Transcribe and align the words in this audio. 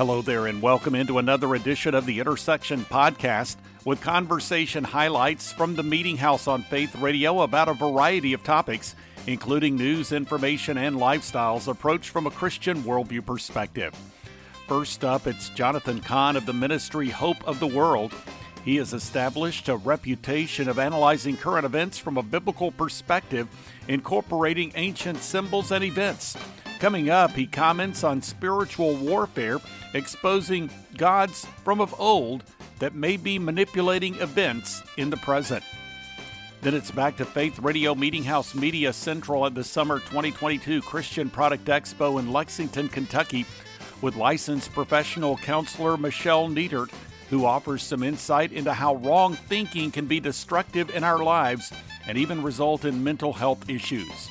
Hello 0.00 0.22
there, 0.22 0.46
and 0.46 0.62
welcome 0.62 0.94
into 0.94 1.18
another 1.18 1.54
edition 1.54 1.94
of 1.94 2.06
the 2.06 2.20
Intersection 2.20 2.86
Podcast 2.86 3.56
with 3.84 4.00
conversation 4.00 4.82
highlights 4.82 5.52
from 5.52 5.76
the 5.76 5.82
Meeting 5.82 6.16
House 6.16 6.48
on 6.48 6.62
Faith 6.62 6.96
Radio 6.96 7.42
about 7.42 7.68
a 7.68 7.74
variety 7.74 8.32
of 8.32 8.42
topics, 8.42 8.96
including 9.26 9.76
news, 9.76 10.12
information, 10.12 10.78
and 10.78 10.96
lifestyles 10.96 11.68
approached 11.68 12.08
from 12.08 12.26
a 12.26 12.30
Christian 12.30 12.82
worldview 12.82 13.26
perspective. 13.26 13.94
First 14.66 15.04
up, 15.04 15.26
it's 15.26 15.50
Jonathan 15.50 16.00
Cahn 16.00 16.34
of 16.34 16.46
the 16.46 16.54
ministry 16.54 17.10
Hope 17.10 17.46
of 17.46 17.60
the 17.60 17.66
World. 17.66 18.14
He 18.64 18.76
has 18.76 18.94
established 18.94 19.68
a 19.68 19.76
reputation 19.76 20.70
of 20.70 20.78
analyzing 20.78 21.36
current 21.36 21.66
events 21.66 21.98
from 21.98 22.16
a 22.16 22.22
biblical 22.22 22.72
perspective, 22.72 23.48
incorporating 23.86 24.72
ancient 24.76 25.18
symbols 25.18 25.70
and 25.72 25.84
events. 25.84 26.38
Coming 26.80 27.10
up, 27.10 27.32
he 27.32 27.46
comments 27.46 28.04
on 28.04 28.22
spiritual 28.22 28.96
warfare, 28.96 29.58
exposing 29.92 30.70
gods 30.96 31.46
from 31.62 31.78
of 31.78 31.94
old 32.00 32.42
that 32.78 32.94
may 32.94 33.18
be 33.18 33.38
manipulating 33.38 34.14
events 34.14 34.82
in 34.96 35.10
the 35.10 35.18
present. 35.18 35.62
Then 36.62 36.74
it's 36.74 36.90
back 36.90 37.18
to 37.18 37.26
Faith 37.26 37.58
Radio 37.58 37.94
Meeting 37.94 38.24
House 38.24 38.54
Media 38.54 38.94
Central 38.94 39.44
at 39.44 39.54
the 39.54 39.62
Summer 39.62 39.98
2022 39.98 40.80
Christian 40.80 41.28
Product 41.28 41.66
Expo 41.66 42.18
in 42.18 42.32
Lexington, 42.32 42.88
Kentucky, 42.88 43.44
with 44.00 44.16
licensed 44.16 44.72
professional 44.72 45.36
counselor 45.36 45.98
Michelle 45.98 46.48
Nietert, 46.48 46.90
who 47.28 47.44
offers 47.44 47.82
some 47.82 48.02
insight 48.02 48.52
into 48.52 48.72
how 48.72 48.94
wrong 48.96 49.34
thinking 49.34 49.90
can 49.90 50.06
be 50.06 50.18
destructive 50.18 50.88
in 50.96 51.04
our 51.04 51.22
lives 51.22 51.70
and 52.08 52.16
even 52.16 52.42
result 52.42 52.86
in 52.86 53.04
mental 53.04 53.34
health 53.34 53.68
issues. 53.68 54.30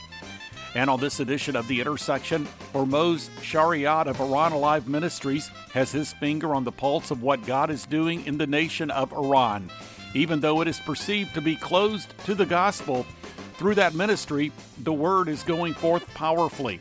And 0.76 0.90
on 0.90 1.00
this 1.00 1.20
edition 1.20 1.56
of 1.56 1.68
The 1.68 1.82
Intersection, 1.82 2.48
Hormoz 2.74 3.30
Shariat 3.42 4.06
of 4.06 4.20
Iran 4.20 4.52
Alive 4.52 4.88
Ministries 4.88 5.50
has 5.74 5.92
his 5.92 6.14
finger 6.14 6.54
on 6.54 6.64
the 6.64 6.72
pulse 6.72 7.10
of 7.10 7.24
what 7.24 7.46
God 7.46 7.72
is 7.72 7.86
doing 7.86 8.26
in 8.26 8.38
the 8.38 8.48
nation 8.48 8.92
of 8.92 9.12
Iran. 9.12 9.72
Even 10.14 10.40
though 10.40 10.62
it 10.62 10.68
is 10.68 10.80
perceived 10.80 11.34
to 11.34 11.42
be 11.42 11.56
closed 11.56 12.14
to 12.26 12.36
the 12.36 12.46
gospel, 12.46 13.06
through 13.54 13.76
that 13.76 13.94
ministry, 13.94 14.52
the 14.84 14.94
word 14.94 15.28
is 15.28 15.44
going 15.44 15.74
forth 15.74 16.08
powerfully. 16.14 16.80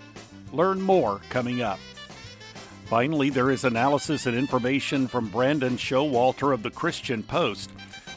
Learn 0.53 0.81
more 0.81 1.21
coming 1.29 1.61
up. 1.61 1.81
Finally, 2.87 3.31
there 3.31 3.51
is 3.51 3.65
analysis 3.65 4.27
and 4.27 4.37
information 4.37 5.09
from 5.09 5.29
Brandon 5.29 5.77
Showalter 5.77 6.55
of 6.55 6.63
the 6.63 6.71
Christian 6.71 7.23
Post. 7.23 7.71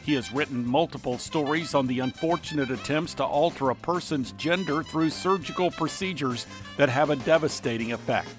He 0.03 0.15
has 0.15 0.33
written 0.33 0.65
multiple 0.65 1.17
stories 1.17 1.75
on 1.75 1.85
the 1.85 1.99
unfortunate 1.99 2.71
attempts 2.71 3.13
to 3.15 3.23
alter 3.23 3.69
a 3.69 3.75
person's 3.75 4.31
gender 4.33 4.81
through 4.81 5.11
surgical 5.11 5.69
procedures 5.69 6.47
that 6.77 6.89
have 6.89 7.11
a 7.11 7.15
devastating 7.15 7.91
effect. 7.91 8.29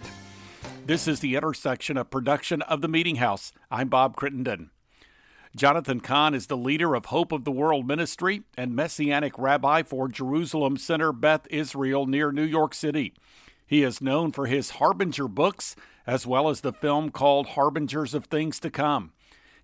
This 0.84 1.06
is 1.06 1.20
the 1.20 1.36
intersection 1.36 1.96
of 1.96 2.10
production 2.10 2.62
of 2.62 2.80
the 2.80 2.88
Meeting 2.88 3.16
House. 3.16 3.52
I'm 3.70 3.88
Bob 3.88 4.16
Crittenden. 4.16 4.70
Jonathan 5.54 6.00
Cahn 6.00 6.34
is 6.34 6.48
the 6.48 6.56
leader 6.56 6.94
of 6.94 7.06
Hope 7.06 7.30
of 7.30 7.44
the 7.44 7.52
World 7.52 7.86
Ministry 7.86 8.42
and 8.56 8.74
Messianic 8.74 9.38
Rabbi 9.38 9.82
for 9.84 10.08
Jerusalem 10.08 10.76
Center 10.76 11.12
Beth 11.12 11.46
Israel 11.50 12.06
near 12.06 12.32
New 12.32 12.42
York 12.42 12.74
City. 12.74 13.14
He 13.64 13.84
is 13.84 14.00
known 14.00 14.32
for 14.32 14.46
his 14.46 14.70
Harbinger 14.70 15.28
books 15.28 15.76
as 16.06 16.26
well 16.26 16.48
as 16.48 16.62
the 16.62 16.72
film 16.72 17.10
called 17.10 17.48
Harbingers 17.48 18.14
of 18.14 18.24
Things 18.24 18.58
to 18.60 18.70
Come. 18.70 19.12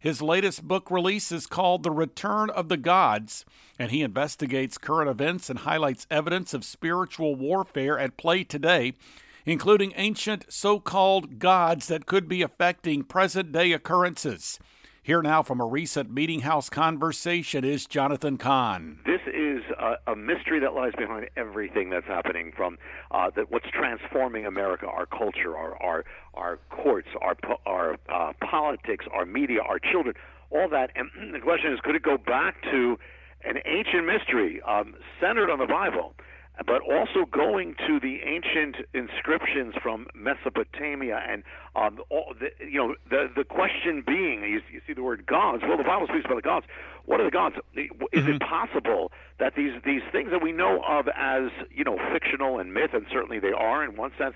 His 0.00 0.22
latest 0.22 0.62
book 0.62 0.92
release 0.92 1.32
is 1.32 1.46
called 1.46 1.82
The 1.82 1.90
Return 1.90 2.50
of 2.50 2.68
the 2.68 2.76
Gods, 2.76 3.44
and 3.80 3.90
he 3.90 4.02
investigates 4.02 4.78
current 4.78 5.10
events 5.10 5.50
and 5.50 5.60
highlights 5.60 6.06
evidence 6.08 6.54
of 6.54 6.64
spiritual 6.64 7.34
warfare 7.34 7.98
at 7.98 8.16
play 8.16 8.44
today, 8.44 8.92
including 9.44 9.92
ancient 9.96 10.44
so 10.48 10.78
called 10.78 11.40
gods 11.40 11.88
that 11.88 12.06
could 12.06 12.28
be 12.28 12.42
affecting 12.42 13.02
present 13.02 13.50
day 13.50 13.72
occurrences. 13.72 14.60
Here 15.02 15.22
now 15.22 15.42
from 15.42 15.60
a 15.60 15.66
recent 15.66 16.12
Meeting 16.12 16.40
House 16.40 16.70
conversation 16.70 17.64
is 17.64 17.86
Jonathan 17.86 18.36
Cahn. 18.36 19.00
This 19.04 19.22
is 19.48 19.62
a, 19.78 20.12
a 20.12 20.16
mystery 20.16 20.60
that 20.60 20.74
lies 20.74 20.92
behind 20.96 21.28
everything 21.36 21.90
that's 21.90 22.06
happening 22.06 22.52
from 22.56 22.78
uh, 23.10 23.30
that 23.36 23.50
what's 23.50 23.66
transforming 23.70 24.46
America, 24.46 24.86
our 24.86 25.06
culture, 25.06 25.56
our 25.56 25.80
our, 25.82 26.04
our 26.34 26.58
courts, 26.70 27.08
our 27.20 27.36
our 27.66 27.96
uh, 28.08 28.32
politics, 28.48 29.06
our 29.12 29.24
media, 29.24 29.60
our 29.60 29.78
children, 29.78 30.14
all 30.50 30.68
that. 30.68 30.90
And 30.94 31.10
the 31.34 31.40
question 31.40 31.72
is, 31.72 31.80
could 31.82 31.94
it 31.94 32.02
go 32.02 32.16
back 32.16 32.62
to 32.70 32.98
an 33.44 33.56
ancient 33.66 34.04
mystery 34.06 34.60
um, 34.62 34.94
centered 35.20 35.50
on 35.50 35.58
the 35.58 35.66
Bible? 35.66 36.14
But 36.66 36.82
also 36.82 37.24
going 37.30 37.74
to 37.86 38.00
the 38.00 38.20
ancient 38.24 38.76
inscriptions 38.92 39.74
from 39.80 40.06
Mesopotamia, 40.14 41.22
and 41.28 41.42
um, 41.76 42.00
all 42.10 42.34
the, 42.38 42.50
you 42.64 42.78
know 42.78 42.94
the 43.08 43.30
the 43.34 43.44
question 43.44 44.02
being, 44.06 44.42
you, 44.42 44.60
you, 44.72 44.80
see 44.86 44.92
the 44.92 45.02
word 45.02 45.24
gods. 45.26 45.62
Well, 45.66 45.76
the 45.76 45.84
Bible 45.84 46.06
speaks 46.08 46.24
about 46.24 46.36
the 46.36 46.42
gods. 46.42 46.66
What 47.04 47.20
are 47.20 47.24
the 47.24 47.30
gods? 47.30 47.56
Is 47.74 47.88
mm-hmm. 47.88 48.32
it 48.32 48.40
possible 48.40 49.12
that 49.38 49.54
these 49.54 49.72
these 49.84 50.02
things 50.10 50.30
that 50.30 50.42
we 50.42 50.52
know 50.52 50.82
of 50.86 51.08
as 51.14 51.50
you 51.70 51.84
know 51.84 51.98
fictional 52.12 52.58
and 52.58 52.74
myth, 52.74 52.90
and 52.92 53.06
certainly 53.12 53.38
they 53.38 53.52
are 53.52 53.84
in 53.84 53.96
one 53.96 54.10
sense, 54.18 54.34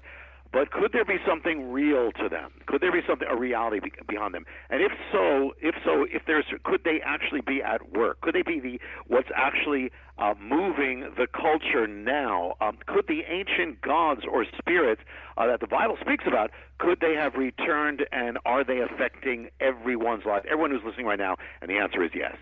but 0.53 0.71
could 0.71 0.93
there 0.93 1.05
be 1.05 1.17
something 1.27 1.73
real 1.73 2.13
to 2.13 2.29
them? 2.29 2.53
Could 2.67 2.83
there 2.83 2.93
be 2.93 3.01
something 3.07 3.27
a 3.29 3.37
reality 3.37 3.81
be, 3.81 3.93
behind 4.07 4.35
them? 4.35 4.45
And 4.69 4.83
if 4.83 4.93
so, 5.11 5.55
if 5.61 5.75
so, 5.85 6.07
if 6.11 6.23
there's 6.27 6.45
could 6.65 6.85
they 6.85 7.01
actually 7.05 7.41
be 7.41 7.63
at 7.63 7.93
work? 7.93 8.21
Could 8.21 8.35
they 8.35 8.43
be 8.43 8.61
the 8.61 8.81
what's 9.07 9.31
actually 9.35 9.91
uh, 10.19 10.35
moving 10.41 11.11
the 11.17 11.27
culture 11.27 11.87
now? 11.87 12.55
Um, 12.61 12.79
could 12.87 13.07
the 13.09 13.23
ancient 13.29 13.81
gods 13.81 14.23
or 14.31 14.45
spirits 14.59 15.01
uh, 15.39 15.47
that 15.47 15.61
the 15.61 15.67
Bible 15.67 15.97
speaks 16.01 16.25
about 16.27 16.51
could 16.79 17.01
they 17.01 17.15
have 17.15 17.35
returned 17.35 18.05
and 18.13 18.39
are 18.45 18.63
they 18.63 18.81
affecting 18.81 19.49
everyone's 19.61 20.25
life? 20.27 20.45
Everyone 20.45 20.71
who's 20.71 20.85
listening 20.85 21.07
right 21.07 21.19
now, 21.19 21.37
and 21.61 21.71
the 21.71 21.79
answer 21.79 22.03
is 22.03 22.11
yes. 22.15 22.37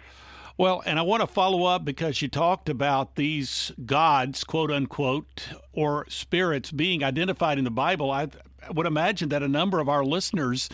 Well, 0.60 0.82
and 0.84 0.98
I 0.98 1.02
want 1.02 1.22
to 1.22 1.26
follow 1.26 1.64
up 1.64 1.86
because 1.86 2.20
you 2.20 2.28
talked 2.28 2.68
about 2.68 3.16
these 3.16 3.72
gods, 3.86 4.44
quote 4.44 4.70
unquote, 4.70 5.48
or 5.72 6.04
spirits 6.10 6.70
being 6.70 7.02
identified 7.02 7.56
in 7.56 7.64
the 7.64 7.70
Bible. 7.70 8.10
I 8.10 8.28
would 8.70 8.84
imagine 8.84 9.30
that 9.30 9.42
a 9.42 9.48
number 9.48 9.80
of 9.80 9.88
our 9.88 10.04
listeners 10.04 10.68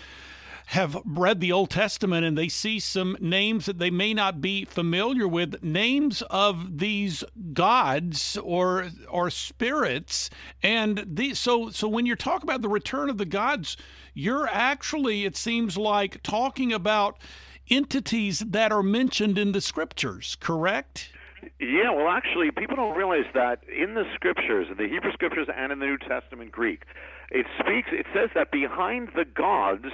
have 0.70 1.00
read 1.04 1.38
the 1.38 1.52
Old 1.52 1.70
Testament 1.70 2.26
and 2.26 2.36
they 2.36 2.48
see 2.48 2.80
some 2.80 3.16
names 3.20 3.66
that 3.66 3.78
they 3.78 3.90
may 3.90 4.12
not 4.12 4.40
be 4.40 4.64
familiar 4.64 5.28
with, 5.28 5.62
names 5.62 6.20
of 6.22 6.78
these 6.78 7.22
gods 7.52 8.36
or 8.38 8.88
or 9.08 9.30
spirits. 9.30 10.30
And 10.64 11.04
these 11.06 11.38
so 11.38 11.70
so 11.70 11.86
when 11.86 12.06
you're 12.06 12.16
talking 12.16 12.50
about 12.50 12.62
the 12.62 12.68
return 12.68 13.08
of 13.08 13.18
the 13.18 13.24
gods, 13.24 13.76
you're 14.14 14.48
actually, 14.48 15.24
it 15.24 15.36
seems 15.36 15.76
like, 15.76 16.24
talking 16.24 16.72
about 16.72 17.18
entities 17.70 18.40
that 18.40 18.72
are 18.72 18.82
mentioned 18.82 19.38
in 19.38 19.52
the 19.52 19.60
scriptures, 19.60 20.36
correct? 20.40 21.10
Yeah, 21.60 21.90
well, 21.90 22.08
actually, 22.08 22.50
people 22.50 22.76
don't 22.76 22.96
realize 22.96 23.26
that 23.34 23.60
in 23.68 23.94
the 23.94 24.04
scriptures, 24.14 24.66
in 24.70 24.76
the 24.76 24.88
Hebrew 24.88 25.12
scriptures 25.12 25.48
and 25.54 25.72
in 25.72 25.78
the 25.78 25.86
New 25.86 25.98
Testament 25.98 26.52
Greek, 26.52 26.82
it 27.30 27.46
speaks. 27.58 27.88
It 27.92 28.06
says 28.14 28.30
that 28.34 28.50
behind 28.50 29.10
the 29.14 29.24
gods 29.24 29.86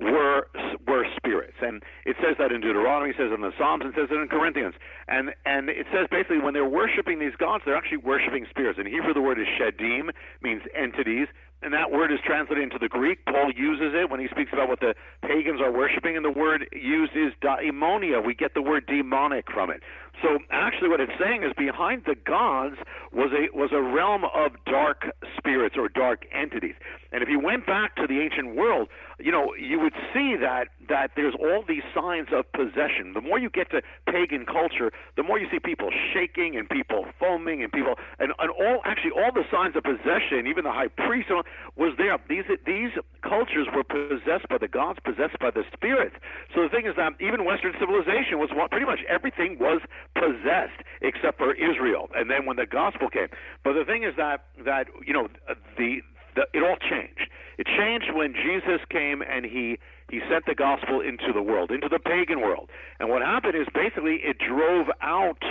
were 0.00 0.48
were 0.86 1.04
spirits, 1.16 1.56
and 1.60 1.82
it 2.04 2.16
says 2.22 2.36
that 2.38 2.50
in 2.50 2.60
Deuteronomy, 2.60 3.10
it 3.10 3.16
says 3.18 3.30
in 3.34 3.40
the 3.40 3.52
Psalms, 3.58 3.84
it 3.84 3.94
says 3.94 4.08
it 4.10 4.14
in 4.14 4.28
Corinthians, 4.28 4.74
and 5.08 5.34
and 5.44 5.68
it 5.68 5.86
says 5.92 6.06
basically 6.10 6.38
when 6.38 6.54
they're 6.54 6.68
worshiping 6.68 7.18
these 7.18 7.36
gods, 7.36 7.62
they're 7.64 7.76
actually 7.76 7.98
worshiping 7.98 8.46
spirits. 8.48 8.78
In 8.78 8.86
Hebrew, 8.86 9.14
the 9.14 9.20
word 9.20 9.38
is 9.38 9.46
shedim, 9.46 10.10
means 10.40 10.62
entities 10.74 11.28
and 11.62 11.72
that 11.72 11.90
word 11.92 12.12
is 12.12 12.18
translated 12.24 12.62
into 12.64 12.78
the 12.78 12.88
Greek. 12.88 13.24
Paul 13.24 13.52
uses 13.54 13.94
it 13.94 14.10
when 14.10 14.20
he 14.20 14.28
speaks 14.28 14.52
about 14.52 14.68
what 14.68 14.80
the 14.80 14.94
pagans 15.22 15.60
are 15.60 15.72
worshiping, 15.72 16.16
and 16.16 16.24
the 16.24 16.30
word 16.30 16.68
used 16.72 17.12
is 17.14 17.32
daimonia. 17.42 18.24
We 18.24 18.34
get 18.34 18.54
the 18.54 18.62
word 18.62 18.86
demonic 18.86 19.50
from 19.50 19.70
it. 19.70 19.82
So 20.20 20.38
actually, 20.50 20.88
what 20.88 21.00
it's 21.00 21.12
saying 21.18 21.42
is 21.42 21.52
behind 21.56 22.02
the 22.06 22.14
gods 22.14 22.76
was 23.12 23.32
a 23.32 23.56
was 23.56 23.70
a 23.72 23.80
realm 23.80 24.24
of 24.24 24.52
dark 24.66 25.10
spirits 25.36 25.76
or 25.76 25.88
dark 25.88 26.26
entities. 26.32 26.74
And 27.12 27.22
if 27.22 27.28
you 27.28 27.40
went 27.40 27.66
back 27.66 27.96
to 27.96 28.06
the 28.06 28.20
ancient 28.20 28.54
world, 28.54 28.88
you 29.18 29.32
know, 29.32 29.54
you 29.54 29.80
would 29.80 29.94
see 30.14 30.36
that 30.36 30.68
that 30.88 31.12
there's 31.16 31.34
all 31.34 31.64
these 31.66 31.82
signs 31.94 32.28
of 32.32 32.50
possession. 32.52 33.14
The 33.14 33.20
more 33.20 33.38
you 33.38 33.50
get 33.50 33.70
to 33.70 33.82
pagan 34.06 34.46
culture, 34.46 34.92
the 35.16 35.22
more 35.22 35.38
you 35.38 35.48
see 35.50 35.58
people 35.58 35.90
shaking 36.12 36.56
and 36.56 36.68
people 36.68 37.06
foaming 37.18 37.62
and 37.62 37.72
people 37.72 37.94
and, 38.18 38.32
and 38.38 38.50
all 38.50 38.80
actually 38.84 39.12
all 39.12 39.32
the 39.32 39.44
signs 39.50 39.74
of 39.76 39.82
possession, 39.82 40.46
even 40.46 40.64
the 40.64 40.72
high 40.72 40.88
priest 40.88 41.30
was 41.76 41.94
there. 41.96 42.18
These 42.28 42.44
these 42.66 42.92
cultures 43.22 43.66
were 43.74 43.84
possessed 43.84 44.48
by 44.48 44.58
the 44.58 44.68
gods, 44.68 44.98
possessed 45.04 45.38
by 45.38 45.50
the 45.50 45.64
spirit. 45.72 46.12
So 46.54 46.62
the 46.62 46.68
thing 46.68 46.86
is 46.86 46.96
that 46.96 47.14
even 47.20 47.44
Western 47.44 47.72
civilization 47.78 48.38
was 48.38 48.50
pretty 48.70 48.86
much 48.86 49.00
everything 49.08 49.58
was 49.58 49.80
possessed 50.14 50.82
except 51.00 51.38
for 51.38 51.54
Israel. 51.54 52.08
And 52.14 52.30
then 52.30 52.46
when 52.46 52.56
the 52.56 52.66
gospel 52.66 53.08
came, 53.08 53.28
but 53.64 53.72
the 53.74 53.84
thing 53.84 54.04
is 54.04 54.14
that 54.16 54.44
that 54.64 54.88
you 55.04 55.12
know 55.12 55.28
the 55.76 56.02
the, 56.34 56.46
it 56.54 56.62
all 56.62 56.76
changed. 56.76 57.28
It 57.58 57.66
changed 57.66 58.12
when 58.14 58.32
Jesus 58.32 58.80
came 58.88 59.22
and 59.22 59.44
he 59.44 59.78
he 60.10 60.20
sent 60.28 60.44
the 60.46 60.54
gospel 60.54 61.00
into 61.00 61.32
the 61.32 61.42
world, 61.42 61.70
into 61.70 61.88
the 61.88 61.98
pagan 61.98 62.40
world. 62.40 62.68
And 63.00 63.08
what 63.08 63.22
happened 63.22 63.54
is 63.54 63.66
basically 63.72 64.20
it 64.22 64.36
drove 64.38 64.88
out 65.00 65.42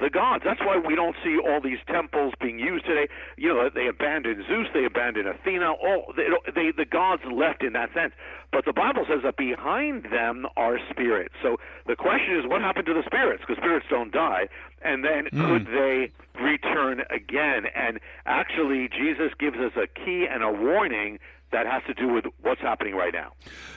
the 0.00 0.10
gods. 0.10 0.42
That's 0.44 0.60
why 0.60 0.78
we 0.78 0.94
don't 0.94 1.16
see 1.22 1.38
all 1.38 1.60
these 1.60 1.78
temples 1.86 2.34
being 2.40 2.58
used 2.58 2.86
today. 2.86 3.08
You 3.36 3.54
know, 3.54 3.70
they 3.72 3.86
abandoned 3.86 4.44
Zeus, 4.48 4.66
they 4.72 4.84
abandoned 4.84 5.28
Athena, 5.28 5.72
all 5.72 6.12
they, 6.16 6.28
they 6.54 6.72
the 6.76 6.84
gods 6.84 7.22
left 7.30 7.62
in 7.62 7.72
that 7.74 7.92
sense. 7.92 8.12
But 8.52 8.64
the 8.64 8.72
Bible 8.72 9.04
says 9.08 9.20
that 9.22 9.36
behind 9.36 10.04
them 10.10 10.46
are 10.56 10.78
spirits. 10.90 11.34
So 11.42 11.58
the 11.86 11.96
question 11.96 12.36
is, 12.36 12.46
what 12.46 12.60
happened 12.60 12.86
to 12.86 12.94
the 12.94 13.04
spirits? 13.06 13.44
Because 13.46 13.62
spirits 13.62 13.86
don't 13.88 14.12
die. 14.12 14.48
And 14.82 15.04
then 15.04 15.28
mm. 15.32 15.46
could 15.46 15.66
they 15.66 16.10
return 16.42 17.02
again? 17.10 17.66
And 17.76 18.00
actually, 18.26 18.88
Jesus 18.88 19.32
gives 19.38 19.58
us 19.58 19.72
a 19.76 19.86
key 19.86 20.26
and 20.28 20.42
a 20.42 20.50
warning 20.50 21.18
that 21.52 21.66
has 21.66 21.82
to 21.86 21.94
do 21.94 22.12
with 22.12 22.24
what's 22.42 22.60
happening 22.60 22.94
right 22.94 23.12
now. 23.12 23.32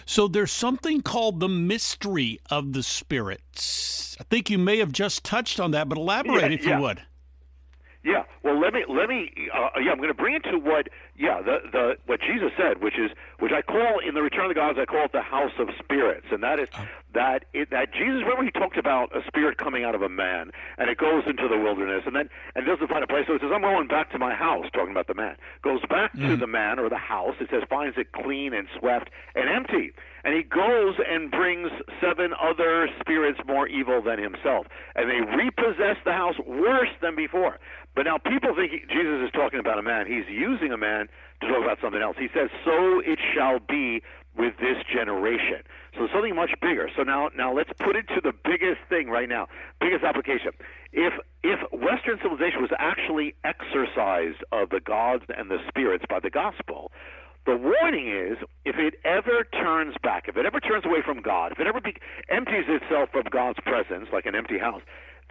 So 0.05 0.27
there's 0.27 0.51
something 0.51 1.01
called 1.01 1.39
the 1.39 1.49
mystery 1.49 2.39
of 2.49 2.73
the 2.73 2.83
spirits. 2.83 4.15
I 4.19 4.23
think 4.23 4.49
you 4.49 4.57
may 4.57 4.77
have 4.77 4.91
just 4.91 5.23
touched 5.23 5.59
on 5.59 5.71
that, 5.71 5.89
but 5.89 5.97
elaborate 5.97 6.51
yeah, 6.51 6.57
if 6.57 6.65
yeah. 6.65 6.75
you 6.75 6.83
would. 6.83 7.01
Yeah, 8.03 8.23
well, 8.43 8.59
let 8.59 8.73
me 8.73 8.83
let 8.89 9.07
me. 9.07 9.31
Uh, 9.53 9.79
yeah, 9.79 9.91
I'm 9.91 9.97
going 9.97 10.09
to 10.09 10.13
bring 10.13 10.35
it 10.35 10.43
to 10.51 10.57
what 10.57 10.89
yeah 11.15 11.41
the 11.41 11.59
the 11.71 11.95
what 12.05 12.19
Jesus 12.19 12.51
said, 12.57 12.81
which 12.83 12.99
is 12.99 13.11
which 13.39 13.51
I 13.51 13.61
call 13.61 13.99
in 13.99 14.13
the 14.13 14.21
Return 14.21 14.45
of 14.45 14.49
the 14.49 14.55
Gods, 14.55 14.77
I 14.79 14.85
call 14.85 15.05
it 15.05 15.11
the 15.11 15.21
house 15.21 15.53
of 15.59 15.69
spirits, 15.79 16.27
and 16.31 16.43
that 16.43 16.59
is 16.59 16.69
oh. 16.77 16.87
that 17.13 17.45
it, 17.53 17.69
that 17.71 17.93
Jesus. 17.93 18.21
Remember, 18.21 18.43
he 18.43 18.51
talked 18.51 18.77
about 18.77 19.15
a 19.15 19.25
spirit 19.27 19.57
coming 19.57 19.83
out 19.83 19.95
of 19.95 20.01
a 20.01 20.09
man, 20.09 20.51
and 20.77 20.89
it 20.89 20.97
goes 20.97 21.23
into 21.27 21.47
the 21.47 21.57
wilderness, 21.57 22.03
and 22.05 22.15
then 22.15 22.29
and 22.55 22.65
doesn't 22.65 22.87
find 22.87 23.03
a 23.03 23.07
place. 23.07 23.25
So 23.27 23.35
it 23.35 23.41
says, 23.41 23.51
"I'm 23.53 23.61
going 23.61 23.87
back 23.87 24.11
to 24.11 24.19
my 24.19 24.33
house," 24.33 24.65
talking 24.73 24.91
about 24.91 25.07
the 25.07 25.15
man. 25.15 25.35
Goes 25.61 25.81
back 25.89 26.13
mm. 26.13 26.27
to 26.27 26.37
the 26.37 26.47
man 26.47 26.79
or 26.79 26.89
the 26.89 26.97
house. 26.97 27.35
It 27.39 27.49
says, 27.49 27.63
finds 27.69 27.97
it 27.97 28.11
clean 28.11 28.53
and 28.53 28.67
swept 28.79 29.09
and 29.35 29.49
empty. 29.49 29.93
And 30.23 30.33
he 30.33 30.43
goes 30.43 30.95
and 31.09 31.29
brings 31.29 31.69
seven 31.99 32.33
other 32.41 32.87
spirits 32.99 33.39
more 33.45 33.67
evil 33.67 34.01
than 34.01 34.21
himself. 34.21 34.67
And 34.95 35.09
they 35.09 35.19
repossess 35.35 35.97
the 36.05 36.13
house 36.13 36.35
worse 36.47 36.89
than 37.01 37.15
before. 37.15 37.59
But 37.95 38.03
now 38.03 38.17
people 38.17 38.55
think 38.55 38.71
Jesus 38.89 39.25
is 39.25 39.31
talking 39.33 39.59
about 39.59 39.79
a 39.79 39.83
man. 39.83 40.07
He's 40.07 40.27
using 40.29 40.71
a 40.71 40.77
man 40.77 41.09
to 41.41 41.47
talk 41.47 41.63
about 41.63 41.79
something 41.81 42.01
else. 42.01 42.17
He 42.17 42.29
says, 42.33 42.49
"So 42.63 42.99
it 42.99 43.19
shall 43.33 43.59
be 43.59 44.01
with 44.35 44.57
this 44.57 44.83
generation." 44.83 45.63
So 45.97 46.07
something 46.07 46.35
much 46.35 46.51
bigger. 46.61 46.89
So 46.95 47.03
now, 47.03 47.29
now 47.35 47.53
let's 47.53 47.71
put 47.79 47.95
it 47.95 48.07
to 48.09 48.21
the 48.21 48.33
biggest 48.33 48.81
thing 48.89 49.09
right 49.09 49.29
now, 49.29 49.47
biggest 49.79 50.03
application. 50.03 50.51
If 50.91 51.13
if 51.43 51.59
Western 51.71 52.17
civilization 52.21 52.61
was 52.61 52.71
actually 52.79 53.35
exorcised 53.43 54.43
of 54.51 54.69
the 54.69 54.79
gods 54.79 55.25
and 55.29 55.51
the 55.51 55.59
spirits 55.67 56.05
by 56.09 56.19
the 56.19 56.29
gospel, 56.29 56.91
the 57.45 57.57
warning 57.57 58.07
is 58.07 58.37
if 58.65 58.77
it 58.77 58.95
ever 59.03 59.43
turns 59.51 59.95
back, 60.01 60.27
if 60.27 60.37
it 60.37 60.45
ever 60.45 60.59
turns 60.59 60.85
away 60.85 61.01
from 61.01 61.21
God, 61.21 61.51
if 61.51 61.59
it 61.59 61.67
ever 61.67 61.81
be, 61.81 61.95
empties 62.29 62.65
itself 62.67 63.13
of 63.13 63.29
God's 63.29 63.59
presence, 63.59 64.07
like 64.13 64.25
an 64.25 64.35
empty 64.35 64.57
house, 64.57 64.81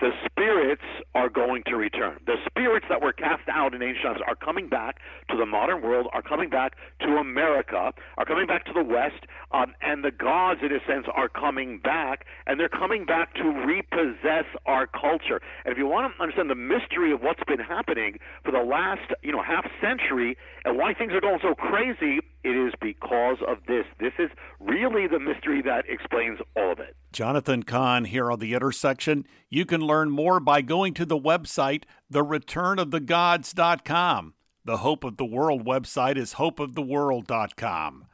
the 0.03 0.11
spirits 0.27 0.83
are 1.15 1.29
going 1.29 1.63
to 1.67 1.77
return. 1.77 2.19
The 2.27 2.35
spirits 2.45 2.87
that 2.91 3.01
were 3.01 3.13
cast 3.13 3.49
out 3.49 3.73
in 3.73 3.83
ancient 3.83 4.03
times 4.03 4.19
are 4.27 4.35
coming 4.35 4.69
back 4.69 4.99
to 5.31 5.37
the 5.37 5.47
modern 5.47 5.81
world, 5.81 6.09
are 6.13 6.23
coming 6.23 6.51
back 6.51 6.75
to 7.03 7.19
America, 7.19 7.93
are 8.19 8.25
coming 8.25 8.49
back 8.49 8.65
to 8.65 8.73
the 8.73 8.83
West, 8.83 9.27
um, 9.53 9.75
and 9.81 10.03
the 10.03 10.11
gods, 10.11 10.59
in 10.61 10.73
a 10.73 10.81
sense, 10.89 11.07
are 11.15 11.29
coming 11.29 11.79
back, 11.79 12.27
and 12.49 12.59
they're 12.59 12.69
coming 12.69 13.05
back 13.05 13.33
to 13.35 13.45
repossess 13.45 14.47
our 14.67 14.89
culture. 14.89 15.41
And 15.65 15.71
if 15.71 15.79
you 15.79 15.87
want 15.87 16.13
to 16.13 16.21
understand 16.21 16.51
the 16.51 16.57
mystery 16.57 17.13
of 17.13 17.21
what's 17.23 17.45
been 17.47 17.61
happening 17.61 18.19
for 18.45 18.51
the 18.51 18.59
last, 18.59 19.13
you 19.23 19.31
know, 19.31 19.43
half 19.43 19.67
century 19.81 20.37
and 20.65 20.79
why 20.79 20.95
things 20.95 21.13
are 21.13 21.21
going 21.21 21.41
so 21.43 21.55
crazy, 21.55 22.21
it 22.45 22.57
is 22.57 22.73
because 22.81 23.37
of 23.47 23.59
this. 23.67 23.85
This 23.99 24.15
is 24.19 24.31
really 24.61 25.07
the 25.07 25.19
mystery 25.19 25.61
that 25.63 25.85
explains 25.89 26.39
all 26.57 26.73
of 26.73 26.81
it. 26.81 26.97
Jonathan 27.13 27.63
Cahn 27.63 28.07
here 28.07 28.31
on 28.31 28.39
The 28.39 28.55
Intersection. 28.55 29.27
You 29.51 29.67
can 29.67 29.81
learn 29.81 30.11
more 30.11 30.39
by 30.41 30.63
going 30.63 30.95
to 30.95 31.05
the 31.05 31.19
website, 31.19 31.85
thereturnofthegods.com. 32.13 34.35
The 34.65 34.77
Hope 34.79 35.05
of 35.05 35.17
the 35.17 35.25
World 35.25 35.67
website 35.67 36.17
is 36.17 36.35
hopeoftheworld.com. 36.35 38.05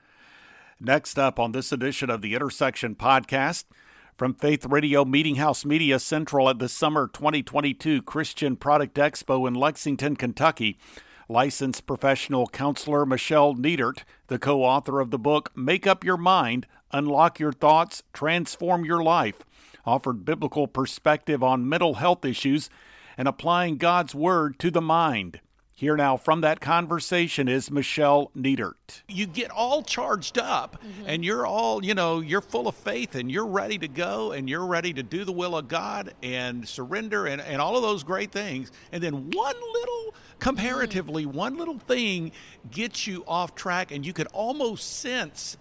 Next 0.81 1.19
up 1.19 1.39
on 1.39 1.53
this 1.53 1.73
edition 1.73 2.09
of 2.09 2.23
the 2.23 2.35
Intersection 2.35 2.95
podcast, 2.95 3.65
from 4.19 4.35
Faith 4.35 4.67
Radio 4.67 5.05
Meeting 5.05 5.37
House 5.37 5.65
Media 5.65 6.01
Central 6.01 6.49
at 6.49 6.59
the 6.59 6.69
Summer 6.69 7.07
2022 7.07 8.03
Christian 8.03 8.57
Product 8.57 8.97
Expo 8.97 9.47
in 9.47 9.55
Lexington, 9.55 10.17
Kentucky, 10.17 10.77
licensed 11.29 11.87
professional 11.87 12.47
counselor 12.47 13.05
Michelle 13.05 13.55
Nietert, 13.55 14.05
the 14.29 14.39
co 14.39 14.65
author 14.65 15.01
of 15.01 15.11
the 15.11 15.19
book 15.19 15.53
Make 15.55 15.87
Up 15.87 16.05
Your 16.05 16.17
Mind, 16.17 16.67
Unlock 16.93 17.39
Your 17.39 17.53
Thoughts, 17.53 18.03
Transform 18.13 18.85
Your 18.85 19.03
Life, 19.03 19.45
offered 19.85 20.25
biblical 20.25 20.67
perspective 20.67 21.43
on 21.43 21.69
mental 21.69 21.95
health 21.95 22.25
issues 22.25 22.71
and 23.17 23.29
applying 23.29 23.77
God's 23.77 24.15
Word 24.15 24.59
to 24.61 24.71
the 24.71 24.81
mind. 24.81 25.41
Here 25.79 25.97
now 25.97 26.17
from 26.17 26.41
that 26.41 26.61
conversation 26.61 27.47
is 27.47 27.71
Michelle 27.71 28.33
Nietert. 28.37 29.03
You 29.07 29.29
get 29.29 29.53
all 29.53 29.85
charged 29.85 30.37
up 30.37 30.83
mm-hmm. 30.83 31.05
and 31.07 31.25
you're 31.25 31.47
all, 31.47 31.85
you 31.85 31.95
know, 31.95 32.19
you're 32.19 32.41
full 32.41 32.67
of 32.67 32.75
faith 32.75 33.15
and 33.15 33.31
you're 33.31 33.47
ready 33.47 33.79
to 33.79 33.87
go 33.87 34.33
and 34.33 34.51
you're 34.51 34.67
ready 34.67 34.93
to 34.93 35.05
do 35.05 35.25
the 35.25 35.31
will 35.31 35.57
of 35.57 35.69
God 35.69 36.15
and 36.21 36.69
surrender 36.69 37.27
and, 37.27 37.41
and 37.41 37.63
all 37.63 37.77
of 37.77 37.83
those 37.83 38.03
great 38.03 38.33
things. 38.33 38.73
And 38.91 39.01
then 39.01 39.31
one 39.31 39.55
little, 39.73 40.15
comparatively, 40.41 41.25
mm-hmm. 41.25 41.39
one 41.39 41.57
little 41.57 41.79
thing 41.79 42.33
gets 42.73 43.07
you 43.07 43.23
off 43.29 43.55
track 43.55 43.93
and 43.93 44.05
you 44.05 44.13
could 44.13 44.27
almost 44.33 44.99
sense 44.99 45.59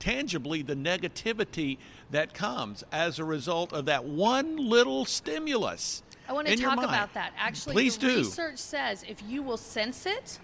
tangibly 0.00 0.62
the 0.62 0.74
negativity 0.74 1.78
that 2.10 2.34
comes 2.34 2.82
as 2.90 3.20
a 3.20 3.24
result 3.24 3.72
of 3.72 3.84
that 3.84 4.04
one 4.04 4.56
little 4.56 5.04
stimulus. 5.04 6.02
I 6.30 6.32
want 6.32 6.46
to 6.46 6.56
talk 6.56 6.78
about 6.78 7.12
that. 7.14 7.32
Actually, 7.36 7.72
Please 7.72 7.98
the 7.98 8.06
do. 8.06 8.16
research 8.18 8.58
says 8.58 9.04
if 9.08 9.20
you 9.26 9.42
will 9.42 9.56
sense 9.56 10.06
it 10.06 10.38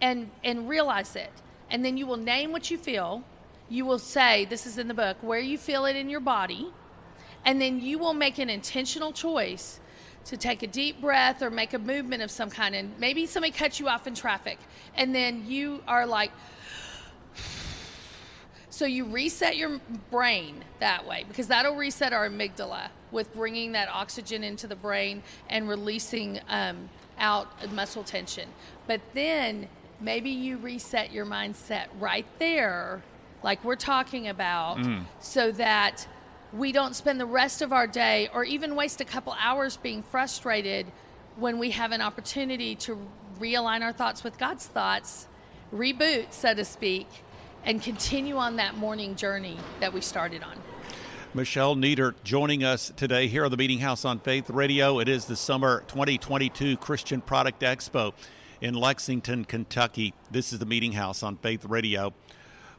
and 0.00 0.28
and 0.42 0.68
realize 0.68 1.14
it, 1.14 1.30
and 1.70 1.84
then 1.84 1.96
you 1.96 2.04
will 2.04 2.16
name 2.16 2.50
what 2.50 2.68
you 2.68 2.76
feel, 2.76 3.22
you 3.68 3.84
will 3.84 4.00
say, 4.00 4.44
this 4.46 4.66
is 4.66 4.76
in 4.76 4.88
the 4.88 4.94
book, 4.94 5.18
where 5.20 5.38
you 5.38 5.56
feel 5.56 5.84
it 5.84 5.94
in 5.94 6.10
your 6.10 6.18
body, 6.18 6.72
and 7.44 7.60
then 7.60 7.80
you 7.80 7.96
will 7.96 8.12
make 8.12 8.38
an 8.38 8.50
intentional 8.50 9.12
choice 9.12 9.78
to 10.24 10.36
take 10.36 10.64
a 10.64 10.66
deep 10.66 11.00
breath 11.00 11.42
or 11.42 11.48
make 11.48 11.74
a 11.74 11.78
movement 11.78 12.22
of 12.22 12.30
some 12.32 12.50
kind. 12.50 12.74
And 12.74 12.98
maybe 12.98 13.24
somebody 13.26 13.52
cuts 13.52 13.78
you 13.78 13.86
off 13.86 14.08
in 14.08 14.16
traffic, 14.16 14.58
and 14.96 15.14
then 15.14 15.44
you 15.46 15.80
are 15.86 16.06
like, 16.06 16.32
so 18.80 18.86
you 18.86 19.04
reset 19.04 19.58
your 19.58 19.78
brain 20.10 20.64
that 20.78 21.06
way 21.06 21.26
because 21.28 21.48
that'll 21.48 21.76
reset 21.76 22.14
our 22.14 22.30
amygdala 22.30 22.88
with 23.10 23.30
bringing 23.34 23.72
that 23.72 23.90
oxygen 23.90 24.42
into 24.42 24.66
the 24.66 24.74
brain 24.74 25.22
and 25.50 25.68
releasing 25.68 26.40
um, 26.48 26.88
out 27.18 27.46
muscle 27.72 28.02
tension. 28.02 28.48
But 28.86 29.02
then 29.12 29.68
maybe 30.00 30.30
you 30.30 30.56
reset 30.56 31.12
your 31.12 31.26
mindset 31.26 31.88
right 31.98 32.24
there, 32.38 33.02
like 33.42 33.62
we're 33.62 33.76
talking 33.76 34.28
about, 34.28 34.78
mm. 34.78 35.04
so 35.20 35.52
that 35.52 36.08
we 36.50 36.72
don't 36.72 36.96
spend 36.96 37.20
the 37.20 37.26
rest 37.26 37.60
of 37.60 37.74
our 37.74 37.86
day 37.86 38.30
or 38.32 38.44
even 38.44 38.76
waste 38.76 39.02
a 39.02 39.04
couple 39.04 39.36
hours 39.38 39.76
being 39.76 40.02
frustrated 40.02 40.86
when 41.36 41.58
we 41.58 41.72
have 41.72 41.92
an 41.92 42.00
opportunity 42.00 42.76
to 42.76 42.98
realign 43.38 43.82
our 43.82 43.92
thoughts 43.92 44.24
with 44.24 44.38
God's 44.38 44.66
thoughts, 44.66 45.28
reboot, 45.70 46.32
so 46.32 46.54
to 46.54 46.64
speak 46.64 47.08
and 47.64 47.82
continue 47.82 48.36
on 48.36 48.56
that 48.56 48.76
morning 48.76 49.16
journey 49.16 49.56
that 49.80 49.92
we 49.92 50.00
started 50.00 50.42
on. 50.42 50.56
Michelle 51.32 51.76
Nietert 51.76 52.14
joining 52.24 52.64
us 52.64 52.92
today 52.96 53.28
here 53.28 53.44
on 53.44 53.50
the 53.52 53.56
Meeting 53.56 53.78
House 53.78 54.04
on 54.04 54.18
Faith 54.18 54.50
Radio. 54.50 54.98
It 54.98 55.08
is 55.08 55.26
the 55.26 55.36
summer 55.36 55.84
2022 55.86 56.76
Christian 56.78 57.20
Product 57.20 57.60
Expo 57.60 58.12
in 58.60 58.74
Lexington, 58.74 59.44
Kentucky. 59.44 60.12
This 60.30 60.52
is 60.52 60.58
the 60.58 60.66
Meeting 60.66 60.92
House 60.92 61.22
on 61.22 61.36
Faith 61.36 61.64
Radio. 61.64 62.12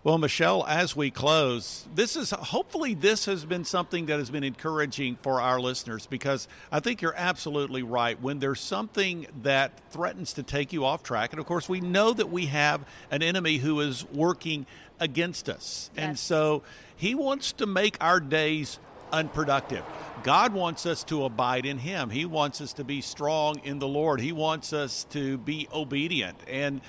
Well, 0.04 0.18
Michelle, 0.18 0.66
as 0.66 0.96
we 0.96 1.12
close, 1.12 1.86
this 1.94 2.16
is 2.16 2.32
hopefully 2.32 2.96
this 2.96 3.26
has 3.26 3.46
been 3.46 3.64
something 3.64 4.08
that 4.08 4.18
has 4.18 4.32
been 4.32 4.44
encouraging 4.44 5.18
for 5.22 5.40
our 5.40 5.60
listeners 5.62 6.08
because 6.08 6.48
I 6.72 6.80
think 6.80 7.04
you're 7.04 7.14
absolutely 7.16 7.84
right. 7.84 8.20
When 8.20 8.40
there's 8.40 8.62
something 8.62 9.28
that 9.44 9.74
threatens 9.92 10.34
to 10.34 10.44
take 10.44 10.74
you 10.74 10.86
off 10.86 11.04
track, 11.04 11.34
and 11.34 11.40
of 11.40 11.46
course, 11.46 11.70
we 11.70 11.82
know 11.82 12.14
that 12.14 12.32
we 12.32 12.48
have 12.48 12.84
an 13.12 13.22
enemy 13.22 13.58
who 13.58 13.80
is 13.82 14.04
working 14.06 14.66
against 15.00 15.48
us. 15.48 15.92
Yes. 15.96 16.04
And 16.04 16.18
so 16.18 16.64
he 16.96 17.14
wants 17.14 17.52
to 17.54 17.68
make 17.68 17.96
our 18.02 18.20
days 18.20 18.80
unproductive. 19.12 19.84
God 20.24 20.54
wants 20.54 20.88
us 20.88 21.04
to 21.06 21.26
abide 21.26 21.68
in 21.68 21.78
Him. 21.78 22.10
He 22.10 22.26
wants 22.26 22.60
us 22.60 22.74
to 22.74 22.84
be 22.84 23.02
strong 23.02 23.60
in 23.64 23.78
the 23.78 23.88
Lord. 23.88 24.20
He 24.20 24.32
wants 24.32 24.74
us 24.74 25.06
to 25.12 25.38
be 25.38 25.68
obedient. 25.72 26.38
And 26.48 26.82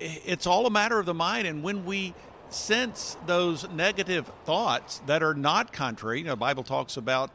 it's 0.00 0.46
all 0.46 0.66
a 0.66 0.70
matter 0.70 0.98
of 0.98 1.06
the 1.06 1.14
mind. 1.14 1.46
And 1.46 1.62
when 1.62 1.84
we 1.84 2.14
sense 2.50 3.16
those 3.26 3.68
negative 3.70 4.30
thoughts 4.44 5.00
that 5.06 5.22
are 5.22 5.34
not 5.34 5.72
contrary, 5.72 6.18
you 6.18 6.24
know, 6.24 6.32
the 6.32 6.36
Bible 6.36 6.62
talks 6.62 6.96
about 6.96 7.30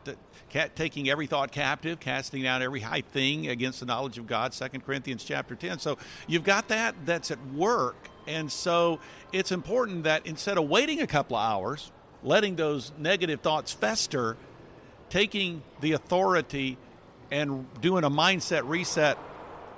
taking 0.76 1.10
every 1.10 1.28
thought 1.28 1.52
captive, 1.52 2.00
casting 2.00 2.44
down 2.44 2.62
every 2.62 2.80
high 2.80 3.02
thing 3.02 3.48
against 3.48 3.80
the 3.80 3.86
knowledge 3.86 4.18
of 4.18 4.28
God, 4.28 4.54
Second 4.54 4.86
Corinthians 4.86 5.24
chapter 5.24 5.56
10. 5.56 5.80
So 5.80 5.98
you've 6.28 6.44
got 6.44 6.68
that 6.70 6.96
that's 7.06 7.32
at 7.32 7.46
work. 7.54 8.10
And 8.28 8.52
so 8.52 9.00
it's 9.34 9.52
important 9.52 10.04
that 10.04 10.26
instead 10.28 10.58
of 10.58 10.70
waiting 10.70 11.02
a 11.02 11.08
couple 11.08 11.36
of 11.38 11.44
hours, 11.44 11.92
letting 12.24 12.56
those 12.56 12.92
negative 12.98 13.42
thoughts 13.42 13.72
fester, 13.72 14.38
taking 15.10 15.64
the 15.80 15.94
authority 15.94 16.78
and 17.32 17.66
doing 17.82 18.04
a 18.04 18.10
mindset 18.10 18.68
reset 18.68 19.18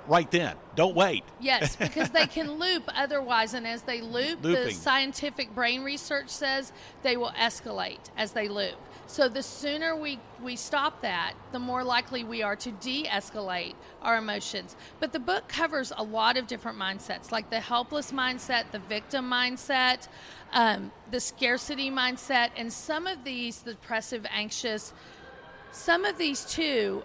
right 0.06 0.30
then. 0.30 0.56
Don't 0.74 0.94
wait. 0.94 1.24
Yes, 1.40 1.76
because 1.76 2.10
they 2.10 2.26
can 2.26 2.52
loop 2.58 2.84
otherwise, 2.94 3.54
and 3.54 3.66
as 3.66 3.82
they 3.82 4.00
loop, 4.00 4.42
Looping. 4.42 4.64
the 4.64 4.70
scientific 4.72 5.54
brain 5.54 5.82
research 5.82 6.28
says 6.28 6.72
they 7.02 7.16
will 7.16 7.32
escalate 7.32 8.10
as 8.16 8.32
they 8.32 8.48
loop. 8.48 8.76
So 9.06 9.28
the 9.28 9.42
sooner 9.42 9.94
we, 9.94 10.18
we 10.42 10.56
stop 10.56 11.02
that, 11.02 11.34
the 11.52 11.58
more 11.58 11.84
likely 11.84 12.24
we 12.24 12.42
are 12.42 12.56
to 12.56 12.72
de 12.72 13.04
escalate 13.04 13.74
our 14.02 14.16
emotions. 14.16 14.76
But 14.98 15.12
the 15.12 15.20
book 15.20 15.46
covers 15.46 15.92
a 15.96 16.02
lot 16.02 16.36
of 16.36 16.46
different 16.46 16.78
mindsets, 16.78 17.30
like 17.30 17.50
the 17.50 17.60
helpless 17.60 18.12
mindset, 18.12 18.70
the 18.72 18.78
victim 18.78 19.30
mindset, 19.30 20.08
um, 20.52 20.90
the 21.10 21.20
scarcity 21.20 21.90
mindset, 21.90 22.50
and 22.56 22.72
some 22.72 23.06
of 23.06 23.24
these, 23.24 23.62
the 23.62 23.72
depressive, 23.72 24.26
anxious, 24.30 24.92
some 25.70 26.04
of 26.04 26.16
these 26.18 26.44
too 26.44 27.02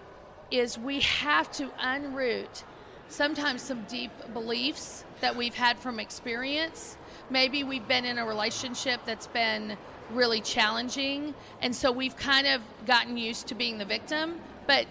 is 0.51 0.77
we 0.77 1.01
have 1.01 1.51
to 1.51 1.67
unroot 1.83 2.63
sometimes 3.09 3.61
some 3.61 3.83
deep 3.85 4.11
beliefs 4.33 5.03
that 5.21 5.35
we've 5.35 5.55
had 5.55 5.77
from 5.77 5.99
experience. 5.99 6.97
Maybe 7.29 7.63
we've 7.63 7.87
been 7.87 8.05
in 8.05 8.17
a 8.17 8.25
relationship 8.25 9.01
that's 9.05 9.27
been 9.27 9.77
really 10.11 10.41
challenging, 10.41 11.35
and 11.61 11.75
so 11.75 11.91
we've 11.91 12.17
kind 12.17 12.47
of 12.47 12.61
gotten 12.85 13.17
used 13.17 13.47
to 13.47 13.55
being 13.55 13.77
the 13.77 13.85
victim, 13.85 14.39
but 14.65 14.87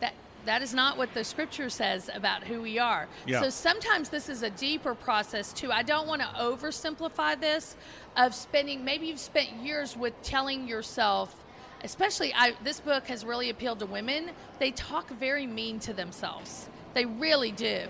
that 0.00 0.14
that 0.46 0.62
is 0.62 0.72
not 0.72 0.96
what 0.96 1.12
the 1.14 1.24
scripture 1.24 1.68
says 1.68 2.08
about 2.14 2.44
who 2.44 2.62
we 2.62 2.78
are. 2.78 3.08
Yeah. 3.26 3.42
So 3.42 3.50
sometimes 3.50 4.08
this 4.08 4.28
is 4.28 4.42
a 4.42 4.50
deeper 4.50 4.94
process 4.94 5.52
too. 5.52 5.70
I 5.70 5.82
don't 5.82 6.06
want 6.06 6.22
to 6.22 6.28
oversimplify 6.28 7.38
this 7.40 7.76
of 8.16 8.34
spending 8.34 8.84
maybe 8.84 9.06
you've 9.06 9.20
spent 9.20 9.52
years 9.62 9.96
with 9.96 10.20
telling 10.22 10.68
yourself 10.68 11.44
especially 11.84 12.32
I, 12.34 12.54
this 12.62 12.80
book 12.80 13.06
has 13.08 13.24
really 13.24 13.50
appealed 13.50 13.80
to 13.80 13.86
women 13.86 14.30
they 14.58 14.70
talk 14.70 15.08
very 15.10 15.46
mean 15.46 15.80
to 15.80 15.92
themselves 15.92 16.68
they 16.94 17.04
really 17.04 17.52
do 17.52 17.80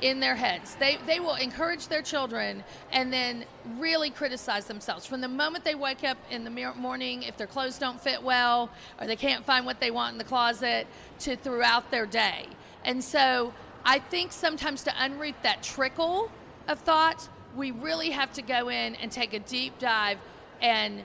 in 0.00 0.18
their 0.18 0.34
heads. 0.34 0.74
They, 0.76 0.98
they 1.06 1.20
will 1.20 1.36
encourage 1.36 1.86
their 1.86 2.02
children 2.02 2.64
and 2.90 3.12
then 3.12 3.44
really 3.78 4.10
criticize 4.10 4.66
themselves. 4.66 5.06
From 5.06 5.20
the 5.20 5.28
moment 5.28 5.64
they 5.64 5.76
wake 5.76 6.02
up 6.02 6.18
in 6.30 6.44
the 6.44 6.50
morning 6.76 7.22
if 7.22 7.36
their 7.36 7.46
clothes 7.46 7.78
don't 7.78 8.00
fit 8.00 8.22
well 8.22 8.70
or 9.00 9.06
they 9.06 9.16
can't 9.16 9.44
find 9.44 9.64
what 9.64 9.80
they 9.80 9.90
want 9.90 10.12
in 10.12 10.18
the 10.18 10.24
closet 10.24 10.86
to 11.20 11.36
throughout 11.36 11.90
their 11.90 12.06
day. 12.06 12.46
And 12.84 13.02
so 13.02 13.52
i 13.84 13.98
think 13.98 14.32
sometimes 14.32 14.82
to 14.84 14.90
unroot 14.90 15.34
that 15.42 15.62
trickle 15.62 16.30
of 16.68 16.78
thought 16.80 17.28
we 17.56 17.70
really 17.70 18.10
have 18.10 18.32
to 18.32 18.42
go 18.42 18.68
in 18.68 18.94
and 18.96 19.10
take 19.10 19.34
a 19.34 19.38
deep 19.40 19.78
dive 19.78 20.18
and 20.60 21.04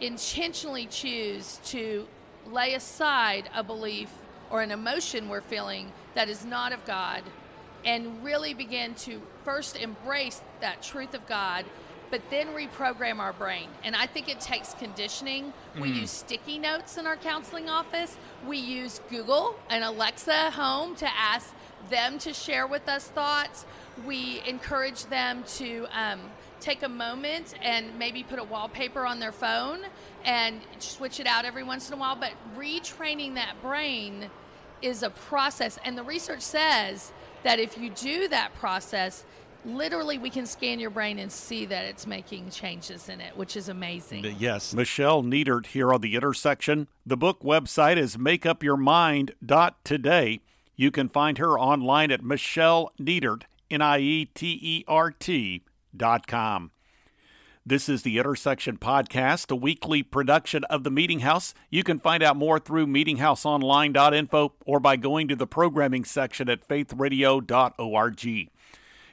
intentionally 0.00 0.86
choose 0.86 1.60
to 1.64 2.06
lay 2.50 2.74
aside 2.74 3.48
a 3.54 3.62
belief 3.62 4.10
or 4.50 4.62
an 4.62 4.70
emotion 4.70 5.28
we're 5.28 5.40
feeling 5.40 5.92
that 6.14 6.28
is 6.28 6.44
not 6.44 6.72
of 6.72 6.84
God 6.84 7.22
and 7.84 8.22
really 8.22 8.54
begin 8.54 8.94
to 8.94 9.22
first 9.44 9.76
embrace 9.76 10.40
that 10.60 10.82
truth 10.82 11.14
of 11.14 11.26
God, 11.26 11.64
but 12.10 12.20
then 12.30 12.48
reprogram 12.48 13.18
our 13.18 13.32
brain. 13.32 13.68
And 13.84 13.96
I 13.96 14.06
think 14.06 14.28
it 14.28 14.40
takes 14.40 14.74
conditioning. 14.74 15.52
We 15.80 15.88
use 15.88 16.10
sticky 16.10 16.58
notes 16.58 16.98
in 16.98 17.06
our 17.06 17.16
counseling 17.16 17.68
office, 17.68 18.16
we 18.46 18.58
use 18.58 19.00
Google 19.08 19.56
and 19.68 19.84
Alexa 19.84 20.50
home 20.50 20.94
to 20.96 21.08
ask 21.16 21.54
them 21.88 22.18
to 22.18 22.34
share 22.34 22.66
with 22.66 22.88
us 22.88 23.08
thoughts. 23.08 23.64
We 24.04 24.42
encourage 24.46 25.04
them 25.06 25.44
to 25.56 25.86
um, 25.92 26.20
take 26.60 26.82
a 26.82 26.88
moment 26.88 27.54
and 27.62 27.98
maybe 27.98 28.22
put 28.22 28.38
a 28.38 28.44
wallpaper 28.44 29.06
on 29.06 29.18
their 29.18 29.32
phone 29.32 29.80
and 30.24 30.60
switch 30.78 31.20
it 31.20 31.26
out 31.26 31.44
every 31.44 31.62
once 31.62 31.88
in 31.88 31.94
a 31.94 31.96
while. 31.96 32.16
But 32.16 32.32
retraining 32.56 33.34
that 33.34 33.54
brain 33.62 34.30
is 34.82 35.02
a 35.02 35.10
process. 35.10 35.78
And 35.84 35.96
the 35.96 36.02
research 36.02 36.42
says 36.42 37.12
that 37.42 37.58
if 37.58 37.78
you 37.78 37.90
do 37.90 38.28
that 38.28 38.54
process, 38.54 39.24
literally 39.64 40.18
we 40.18 40.30
can 40.30 40.46
scan 40.46 40.80
your 40.80 40.90
brain 40.90 41.18
and 41.18 41.30
see 41.30 41.66
that 41.66 41.84
it's 41.84 42.06
making 42.06 42.50
changes 42.50 43.08
in 43.08 43.20
it, 43.20 43.36
which 43.36 43.56
is 43.56 43.68
amazing. 43.68 44.36
Yes. 44.38 44.74
Michelle 44.74 45.22
Nietert 45.22 45.66
here 45.66 45.92
on 45.92 46.00
The 46.00 46.14
Intersection. 46.14 46.88
The 47.04 47.16
book 47.16 47.42
website 47.42 47.96
is 47.96 48.16
makeupyourmind.today. 48.16 50.40
You 50.76 50.90
can 50.90 51.08
find 51.08 51.38
her 51.38 51.58
online 51.58 52.10
at 52.10 52.24
Michelle 52.24 52.92
Nietert, 52.98 53.42
N 53.70 53.82
I 53.82 53.98
E 53.98 54.24
T 54.24 54.58
E 54.62 54.84
R 54.88 55.10
T 55.10 55.62
dot 55.94 56.26
com. 56.26 56.70
This 57.66 57.90
is 57.90 58.02
the 58.02 58.16
Intersection 58.16 58.78
Podcast, 58.78 59.50
a 59.50 59.54
weekly 59.54 60.02
production 60.02 60.64
of 60.64 60.82
the 60.82 60.90
Meeting 60.90 61.20
House. 61.20 61.52
You 61.68 61.84
can 61.84 61.98
find 61.98 62.22
out 62.22 62.36
more 62.36 62.58
through 62.58 62.86
meetinghouseonline.info 62.86 64.54
or 64.64 64.80
by 64.80 64.96
going 64.96 65.28
to 65.28 65.36
the 65.36 65.46
programming 65.46 66.04
section 66.06 66.48
at 66.48 66.66
faithradio.org. 66.66 68.24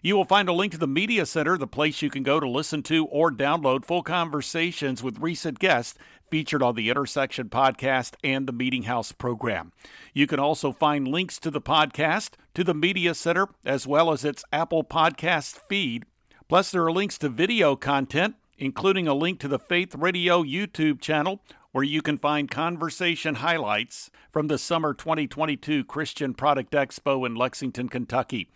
You 0.01 0.15
will 0.15 0.23
find 0.23 0.47
a 0.47 0.53
link 0.53 0.71
to 0.71 0.77
the 0.77 0.87
Media 0.87 1.25
Center, 1.25 1.57
the 1.57 1.67
place 1.67 2.01
you 2.01 2.09
can 2.09 2.23
go 2.23 2.39
to 2.39 2.47
listen 2.47 2.83
to 2.83 3.05
or 3.07 3.31
download 3.31 3.83
full 3.83 4.01
conversations 4.01 5.03
with 5.03 5.19
recent 5.19 5.59
guests 5.59 5.99
featured 6.31 6.63
on 6.63 6.75
the 6.75 6.89
Intersection 6.89 7.49
podcast 7.49 8.13
and 8.23 8.47
the 8.47 8.53
Meeting 8.53 8.83
House 8.83 9.11
program. 9.11 9.73
You 10.13 10.25
can 10.25 10.39
also 10.39 10.71
find 10.71 11.05
links 11.05 11.37
to 11.39 11.51
the 11.51 11.61
podcast, 11.61 12.35
to 12.53 12.63
the 12.63 12.73
Media 12.73 13.13
Center, 13.13 13.49
as 13.65 13.85
well 13.85 14.09
as 14.09 14.23
its 14.23 14.45
Apple 14.53 14.85
Podcast 14.85 15.59
feed. 15.67 16.05
Plus, 16.49 16.71
there 16.71 16.85
are 16.85 16.91
links 16.91 17.17
to 17.17 17.27
video 17.27 17.75
content, 17.75 18.35
including 18.57 19.05
a 19.05 19.13
link 19.13 19.37
to 19.37 19.49
the 19.49 19.59
Faith 19.59 19.93
Radio 19.93 20.43
YouTube 20.43 21.01
channel, 21.01 21.41
where 21.73 21.83
you 21.83 22.01
can 22.01 22.17
find 22.17 22.49
conversation 22.49 23.35
highlights 23.35 24.09
from 24.31 24.47
the 24.47 24.57
Summer 24.57 24.93
2022 24.93 25.83
Christian 25.83 26.33
Product 26.33 26.71
Expo 26.71 27.25
in 27.25 27.35
Lexington, 27.35 27.89
Kentucky. 27.89 28.49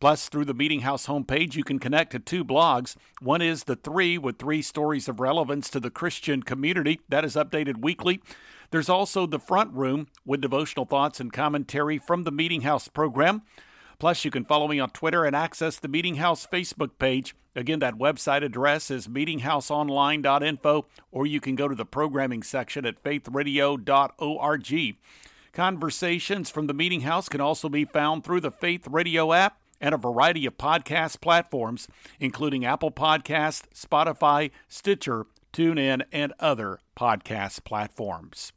Plus, 0.00 0.28
through 0.28 0.44
the 0.44 0.52
Meeting 0.52 0.80
House 0.80 1.06
homepage, 1.06 1.54
you 1.54 1.64
can 1.64 1.78
connect 1.78 2.12
to 2.12 2.18
two 2.18 2.44
blogs. 2.44 2.96
One 3.22 3.40
is 3.40 3.64
The 3.64 3.76
Three, 3.76 4.18
with 4.18 4.38
three 4.38 4.60
stories 4.60 5.08
of 5.08 5.18
relevance 5.18 5.70
to 5.70 5.80
the 5.80 5.90
Christian 5.90 6.42
community. 6.42 7.00
That 7.08 7.24
is 7.24 7.36
updated 7.36 7.80
weekly. 7.80 8.20
There's 8.70 8.90
also 8.90 9.26
The 9.26 9.38
Front 9.38 9.72
Room, 9.72 10.08
with 10.26 10.42
devotional 10.42 10.84
thoughts 10.84 11.20
and 11.20 11.32
commentary 11.32 11.96
from 11.96 12.24
the 12.24 12.30
Meeting 12.30 12.62
House 12.62 12.88
program. 12.88 13.42
Plus, 14.00 14.24
you 14.24 14.30
can 14.30 14.46
follow 14.46 14.66
me 14.66 14.80
on 14.80 14.88
Twitter 14.90 15.26
and 15.26 15.36
access 15.36 15.76
the 15.76 15.86
Meeting 15.86 16.16
House 16.16 16.46
Facebook 16.50 16.92
page. 16.98 17.36
Again, 17.54 17.80
that 17.80 17.98
website 17.98 18.42
address 18.42 18.90
is 18.90 19.06
meetinghouseonline.info, 19.08 20.86
or 21.12 21.26
you 21.26 21.38
can 21.38 21.54
go 21.54 21.68
to 21.68 21.74
the 21.74 21.84
programming 21.84 22.42
section 22.42 22.86
at 22.86 23.02
faithradio.org. 23.04 24.96
Conversations 25.52 26.48
from 26.48 26.66
the 26.66 26.72
Meeting 26.72 27.02
House 27.02 27.28
can 27.28 27.42
also 27.42 27.68
be 27.68 27.84
found 27.84 28.24
through 28.24 28.40
the 28.40 28.50
Faith 28.50 28.88
Radio 28.88 29.34
app 29.34 29.60
and 29.82 29.94
a 29.94 29.98
variety 29.98 30.46
of 30.46 30.56
podcast 30.56 31.20
platforms, 31.20 31.86
including 32.18 32.64
Apple 32.64 32.90
Podcast, 32.90 33.64
Spotify, 33.74 34.50
Stitcher, 34.66 35.26
TuneIn, 35.52 36.04
and 36.10 36.32
other 36.40 36.78
podcast 36.96 37.64
platforms. 37.64 38.52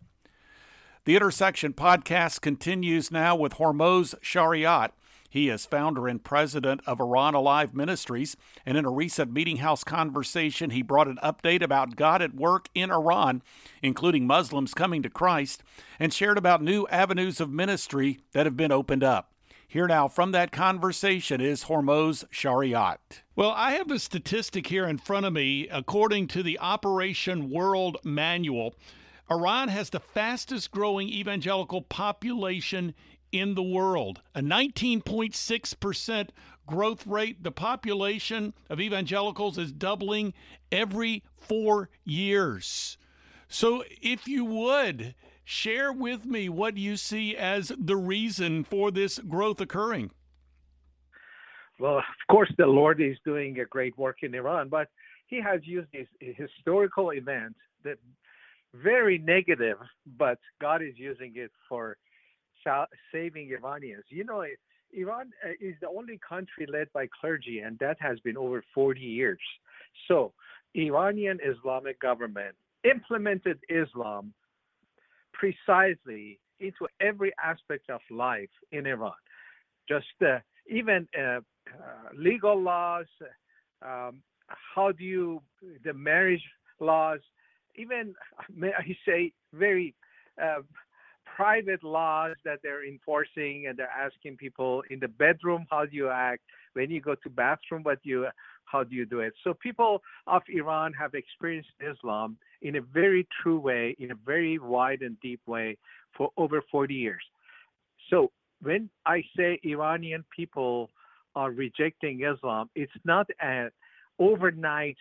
The 1.03 1.17
Intersection 1.17 1.73
podcast 1.73 2.39
continues 2.39 3.11
now 3.11 3.35
with 3.35 3.55
Hormoz 3.55 4.15
Shariat. 4.21 4.91
He 5.33 5.49
is 5.49 5.65
founder 5.65 6.07
and 6.07 6.23
president 6.23 6.81
of 6.85 6.99
Iran 6.99 7.33
Alive 7.33 7.73
Ministries, 7.73 8.37
and 8.67 8.77
in 8.77 8.85
a 8.85 8.91
recent 8.91 9.33
Meeting 9.33 9.57
House 9.57 9.83
conversation, 9.83 10.69
he 10.69 10.83
brought 10.83 11.07
an 11.07 11.17
update 11.23 11.63
about 11.63 11.95
God 11.95 12.21
at 12.21 12.35
work 12.35 12.69
in 12.75 12.91
Iran, 12.91 13.41
including 13.81 14.27
Muslims 14.27 14.75
coming 14.75 15.01
to 15.01 15.09
Christ, 15.09 15.63
and 15.99 16.13
shared 16.13 16.37
about 16.37 16.61
new 16.61 16.85
avenues 16.91 17.41
of 17.41 17.49
ministry 17.49 18.19
that 18.33 18.45
have 18.45 18.55
been 18.55 18.71
opened 18.71 19.03
up. 19.03 19.31
Here 19.67 19.87
now 19.87 20.07
from 20.07 20.33
that 20.33 20.51
conversation 20.51 21.41
is 21.41 21.63
Hormoz 21.63 22.25
Shariat. 22.31 23.23
Well, 23.35 23.53
I 23.57 23.71
have 23.71 23.89
a 23.89 23.97
statistic 23.97 24.67
here 24.67 24.85
in 24.85 24.99
front 24.99 25.25
of 25.25 25.33
me. 25.33 25.67
According 25.67 26.27
to 26.27 26.43
the 26.43 26.59
Operation 26.59 27.49
World 27.49 27.97
Manual, 28.03 28.75
Iran 29.31 29.69
has 29.69 29.89
the 29.89 29.99
fastest 29.99 30.69
growing 30.69 31.09
evangelical 31.09 31.81
population 31.81 32.93
in 33.33 33.55
the 33.55 33.63
world, 33.63 34.21
a 34.35 34.41
19.6% 34.41 36.29
growth 36.67 37.07
rate. 37.07 37.43
The 37.43 37.51
population 37.51 38.53
of 38.69 38.79
evangelicals 38.79 39.57
is 39.57 39.71
doubling 39.71 40.33
every 40.71 41.23
four 41.35 41.89
years. 42.05 42.97
So, 43.47 43.83
if 44.01 44.27
you 44.27 44.45
would, 44.45 45.15
share 45.43 45.91
with 45.91 46.25
me 46.25 46.49
what 46.49 46.77
you 46.77 46.95
see 46.95 47.35
as 47.35 47.71
the 47.77 47.97
reason 47.97 48.63
for 48.63 48.91
this 48.91 49.19
growth 49.19 49.59
occurring. 49.59 50.11
Well, 51.79 51.97
of 51.97 52.03
course, 52.31 52.51
the 52.57 52.65
Lord 52.65 53.01
is 53.01 53.17
doing 53.25 53.59
a 53.59 53.65
great 53.65 53.97
work 53.97 54.17
in 54.23 54.33
Iran, 54.33 54.69
but 54.69 54.87
He 55.27 55.41
has 55.41 55.61
used 55.63 55.89
this 55.91 56.07
historical 56.19 57.11
event 57.11 57.55
that 57.83 57.97
very 58.73 59.17
negative, 59.17 59.77
but 60.17 60.39
God 60.61 60.81
is 60.81 60.93
using 60.97 61.33
it 61.35 61.51
for 61.67 61.97
saving 63.11 63.49
Iranians. 63.51 64.05
You 64.09 64.23
know, 64.23 64.43
Iran 64.93 65.31
uh, 65.45 65.49
is 65.59 65.75
the 65.81 65.89
only 65.89 66.19
country 66.27 66.65
led 66.71 66.87
by 66.93 67.07
clergy, 67.19 67.59
and 67.59 67.77
that 67.79 67.97
has 67.99 68.19
been 68.19 68.37
over 68.37 68.63
40 68.73 68.99
years. 68.99 69.39
So, 70.07 70.33
Iranian 70.75 71.39
Islamic 71.43 71.99
government 71.99 72.55
implemented 72.83 73.59
Islam 73.69 74.33
precisely 75.33 76.39
into 76.59 76.87
every 76.99 77.33
aspect 77.43 77.89
of 77.89 78.01
life 78.09 78.49
in 78.71 78.85
Iran. 78.85 79.13
Just 79.87 80.05
uh, 80.25 80.39
even 80.69 81.07
uh, 81.17 81.21
uh, 81.21 81.39
legal 82.15 82.59
laws, 82.59 83.05
um, 83.81 84.21
how 84.75 84.91
do 84.91 85.03
you, 85.03 85.41
the 85.83 85.93
marriage 85.93 86.43
laws, 86.79 87.19
even, 87.75 88.13
may 88.55 88.71
I 88.77 88.95
say, 89.05 89.33
very 89.53 89.93
uh, 90.41 90.61
private 91.35 91.83
laws 91.83 92.35
that 92.45 92.59
they're 92.61 92.85
enforcing 92.85 93.65
and 93.67 93.77
they're 93.77 93.89
asking 93.89 94.37
people 94.37 94.83
in 94.89 94.99
the 94.99 95.07
bedroom 95.07 95.65
how 95.69 95.85
do 95.85 95.95
you 95.95 96.09
act? 96.09 96.41
When 96.73 96.89
you 96.89 97.01
go 97.01 97.15
to 97.15 97.29
bathroom 97.29 97.83
what 97.83 97.99
you 98.03 98.27
how 98.65 98.83
do 98.83 98.95
you 98.95 99.05
do 99.05 99.19
it? 99.19 99.33
So 99.43 99.53
people 99.53 100.01
of 100.27 100.41
iran 100.47 100.93
have 100.93 101.13
experienced 101.13 101.69
islam 101.81 102.37
in 102.61 102.75
a 102.75 102.81
very 102.81 103.27
true 103.41 103.59
way 103.59 103.95
in 103.99 104.11
a 104.11 104.15
very 104.25 104.57
wide 104.59 105.01
and 105.01 105.19
deep 105.21 105.41
way 105.47 105.77
for 106.15 106.29
over 106.37 106.61
40 106.71 106.93
years. 106.93 107.23
So 108.09 108.31
when 108.61 108.89
i 109.05 109.23
say 109.35 109.59
iranian 109.63 110.23
people 110.35 110.89
are 111.35 111.51
rejecting 111.51 112.21
islam 112.23 112.69
it's 112.75 112.99
not 113.03 113.27
an 113.41 113.69
overnight 114.19 114.97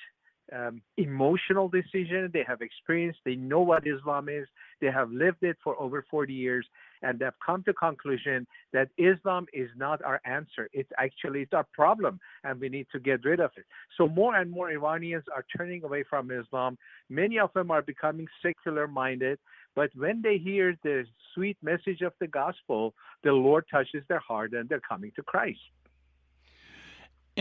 um, 0.53 0.83
emotional 0.97 1.69
decision. 1.69 2.31
They 2.33 2.45
have 2.47 2.61
experience. 2.61 3.17
They 3.25 3.37
know 3.37 3.61
what 3.61 3.87
Islam 3.87 4.29
is. 4.29 4.47
They 4.81 4.91
have 4.91 5.11
lived 5.11 5.43
it 5.43 5.57
for 5.63 5.81
over 5.81 6.05
40 6.11 6.33
years, 6.33 6.67
and 7.03 7.19
they've 7.19 7.31
come 7.45 7.63
to 7.65 7.73
conclusion 7.73 8.47
that 8.73 8.89
Islam 8.99 9.47
is 9.53 9.71
not 9.77 10.03
our 10.03 10.21
answer. 10.25 10.69
It's 10.73 10.91
actually 10.99 11.43
it's 11.43 11.53
our 11.53 11.67
problem, 11.73 12.21
and 12.45 12.61
we 12.61 12.69
need 12.69 12.87
to 12.93 13.01
get 13.01 13.25
rid 13.25 13.41
of 13.41 13.51
it. 13.57 13.65
So 13.97 14.09
more 14.09 14.37
and 14.37 14.51
more 14.51 14.71
Iranians 14.71 15.25
are 15.35 15.45
turning 15.57 15.85
away 15.85 16.05
from 16.09 16.31
Islam. 16.31 16.77
Many 17.09 17.39
of 17.39 17.53
them 17.55 17.71
are 17.71 17.83
becoming 17.83 18.27
secular-minded. 18.43 19.39
But 19.75 19.91
when 19.95 20.21
they 20.21 20.37
hear 20.37 20.77
the 20.83 21.05
sweet 21.35 21.57
message 21.63 22.03
of 22.03 22.13
the 22.21 22.27
gospel, 22.27 22.95
the 23.25 23.33
Lord 23.33 23.65
touches 23.71 24.05
their 24.09 24.19
heart, 24.19 24.53
and 24.53 24.69
they're 24.69 24.81
coming 24.81 25.13
to 25.17 25.23
Christ. 25.23 25.61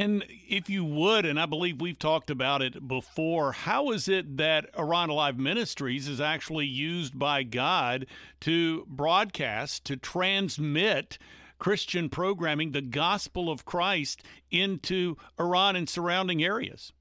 And 0.02 0.26
if 0.50 0.68
you 0.68 0.84
would, 0.84 1.28
and 1.28 1.40
I 1.40 1.46
believe 1.46 1.80
we've 1.80 2.00
talked 2.00 2.32
about 2.32 2.64
it 2.64 2.88
before, 2.88 3.52
how 3.52 3.92
is 3.92 4.08
it 4.08 4.38
that 4.38 4.68
Iran 4.76 5.12
Alive 5.12 5.38
Ministries 5.38 6.08
is 6.08 6.20
actually 6.20 6.66
used 6.66 7.20
by 7.20 7.44
God 7.44 8.08
to 8.40 8.84
broadcast, 8.88 9.86
to 9.86 9.98
transmit 9.98 11.20
Christian 11.60 12.10
programming, 12.10 12.72
the 12.72 12.82
gospel 12.82 13.52
of 13.52 13.64
Christ, 13.64 14.24
into 14.50 15.18
Iran 15.40 15.76
and 15.76 15.88
surrounding 15.88 16.44
areas? 16.44 16.94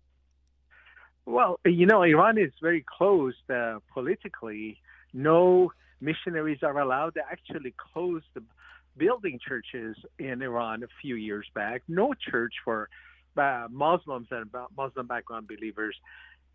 Well, 1.25 1.59
you 1.65 1.87
know, 1.87 2.03
Iran 2.03 2.37
is 2.37 2.53
very 2.61 2.85
closed 2.87 3.51
uh, 3.51 3.79
politically. 3.95 4.79
No 5.15 5.73
missionaries 6.03 6.63
are 6.63 6.79
allowed. 6.79 7.15
They 7.15 7.23
actually 7.23 7.73
closed 7.95 8.27
the 8.35 8.43
building 8.97 9.39
churches 9.47 9.97
in 10.19 10.43
Iran 10.43 10.83
a 10.83 10.89
few 11.01 11.15
years 11.15 11.47
back. 11.55 11.83
No 11.89 12.15
church 12.31 12.55
for 12.65 12.89
uh, 13.37 13.67
Muslims 13.71 14.29
and 14.31 14.51
Muslim 14.77 15.07
background 15.07 15.49
believers. 15.49 15.97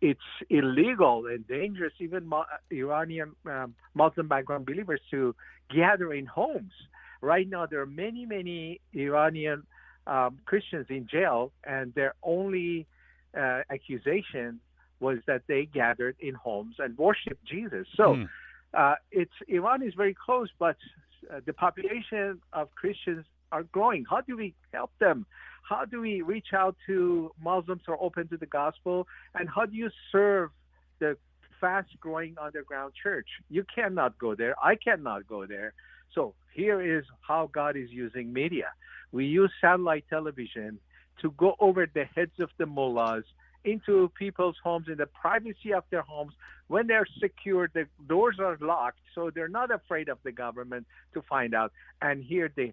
It's 0.00 0.20
illegal 0.50 1.26
and 1.26 1.46
dangerous, 1.48 1.94
even 2.00 2.30
Iranian 2.70 3.32
um, 3.46 3.74
Muslim 3.94 4.28
background 4.28 4.66
believers, 4.66 5.00
to 5.10 5.34
gather 5.74 6.12
in 6.12 6.26
homes. 6.26 6.72
Right 7.22 7.48
now, 7.48 7.64
there 7.66 7.80
are 7.80 7.86
many, 7.86 8.26
many 8.26 8.80
Iranian 8.92 9.62
um, 10.06 10.38
Christians 10.44 10.86
in 10.90 11.08
jail, 11.10 11.50
and 11.64 11.94
their 11.94 12.14
only 12.22 12.86
uh, 13.36 13.62
accusation 13.70 14.60
was 15.00 15.18
that 15.26 15.42
they 15.46 15.64
gathered 15.64 16.16
in 16.20 16.34
homes 16.34 16.76
and 16.78 16.96
worshiped 16.98 17.44
Jesus. 17.44 17.86
So. 17.96 18.14
Mm. 18.14 18.28
Uh, 18.74 18.96
it's 19.10 19.32
Iran 19.48 19.82
is 19.82 19.94
very 19.94 20.14
close, 20.14 20.50
but 20.58 20.76
uh, 21.32 21.40
the 21.44 21.52
population 21.52 22.40
of 22.52 22.74
Christians 22.74 23.24
are 23.52 23.64
growing. 23.64 24.04
How 24.08 24.20
do 24.20 24.36
we 24.36 24.54
help 24.72 24.90
them? 24.98 25.26
How 25.68 25.84
do 25.84 26.00
we 26.00 26.22
reach 26.22 26.48
out 26.54 26.76
to 26.86 27.32
Muslims 27.42 27.82
who 27.86 27.92
are 27.92 28.02
open 28.02 28.28
to 28.28 28.36
the 28.36 28.46
gospel? 28.46 29.06
And 29.34 29.48
how 29.48 29.66
do 29.66 29.76
you 29.76 29.90
serve 30.12 30.50
the 30.98 31.16
fast 31.60 31.88
growing 32.00 32.36
underground 32.40 32.92
church? 33.02 33.26
You 33.50 33.64
cannot 33.74 34.18
go 34.18 34.34
there. 34.34 34.54
I 34.62 34.76
cannot 34.76 35.26
go 35.26 35.46
there. 35.46 35.72
So 36.14 36.34
here 36.54 36.80
is 36.80 37.04
how 37.20 37.50
God 37.52 37.76
is 37.76 37.90
using 37.90 38.32
media. 38.32 38.68
We 39.12 39.26
use 39.26 39.50
satellite 39.60 40.04
television 40.08 40.78
to 41.22 41.30
go 41.32 41.54
over 41.58 41.86
the 41.86 42.04
heads 42.14 42.38
of 42.38 42.50
the 42.58 42.66
mullahs 42.66 43.24
into 43.66 44.10
people's 44.18 44.56
homes 44.62 44.86
in 44.88 44.96
the 44.96 45.06
privacy 45.06 45.72
of 45.74 45.84
their 45.90 46.02
homes 46.02 46.32
when 46.68 46.86
they're 46.86 47.06
secure 47.20 47.68
the 47.74 47.86
doors 48.08 48.36
are 48.38 48.56
locked 48.60 49.00
so 49.14 49.30
they're 49.34 49.48
not 49.48 49.70
afraid 49.70 50.08
of 50.08 50.18
the 50.24 50.32
government 50.32 50.86
to 51.14 51.22
find 51.22 51.54
out 51.54 51.72
and 52.00 52.24
hear 52.24 52.50
the 52.56 52.72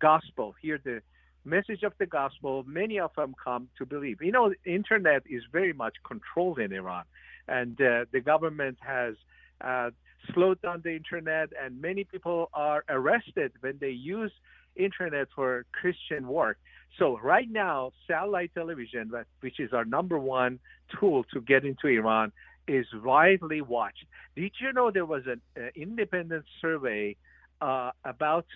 gospel 0.00 0.54
hear 0.60 0.78
the 0.84 1.00
message 1.46 1.84
of 1.84 1.92
the 1.98 2.06
gospel. 2.06 2.64
Many 2.66 2.98
of 2.98 3.12
them 3.16 3.34
come 3.42 3.68
to 3.78 3.86
believe. 3.86 4.20
You 4.20 4.32
know 4.32 4.50
the 4.50 4.70
internet 4.70 5.22
is 5.30 5.42
very 5.50 5.72
much 5.72 5.94
controlled 6.04 6.58
in 6.58 6.72
iran 6.72 7.04
and 7.48 7.80
uh, 7.80 8.04
the 8.12 8.20
government 8.20 8.78
has 8.80 9.14
uh, 9.60 9.90
slowed 10.34 10.60
down 10.60 10.82
the 10.84 10.94
internet 10.94 11.50
and 11.62 11.80
many 11.80 12.04
people 12.04 12.50
are 12.52 12.84
arrested 12.88 13.52
when 13.60 13.78
they 13.80 13.90
use 13.90 14.32
internet 14.76 15.28
for 15.34 15.64
christian 15.72 16.26
work 16.28 16.58
so 16.98 17.18
right 17.22 17.50
now, 17.50 17.92
satellite 18.06 18.52
television, 18.54 19.12
which 19.40 19.60
is 19.60 19.72
our 19.72 19.84
number 19.84 20.18
one 20.18 20.58
tool 20.98 21.24
to 21.32 21.40
get 21.40 21.64
into 21.64 21.88
Iran, 21.88 22.32
is 22.66 22.86
widely 23.04 23.60
watched. 23.60 24.04
Did 24.34 24.52
you 24.60 24.72
know 24.72 24.90
there 24.90 25.04
was 25.04 25.22
an 25.26 25.40
uh, 25.56 25.68
independent 25.74 26.44
survey 26.60 27.16
uh, 27.60 27.90
about 28.04 28.46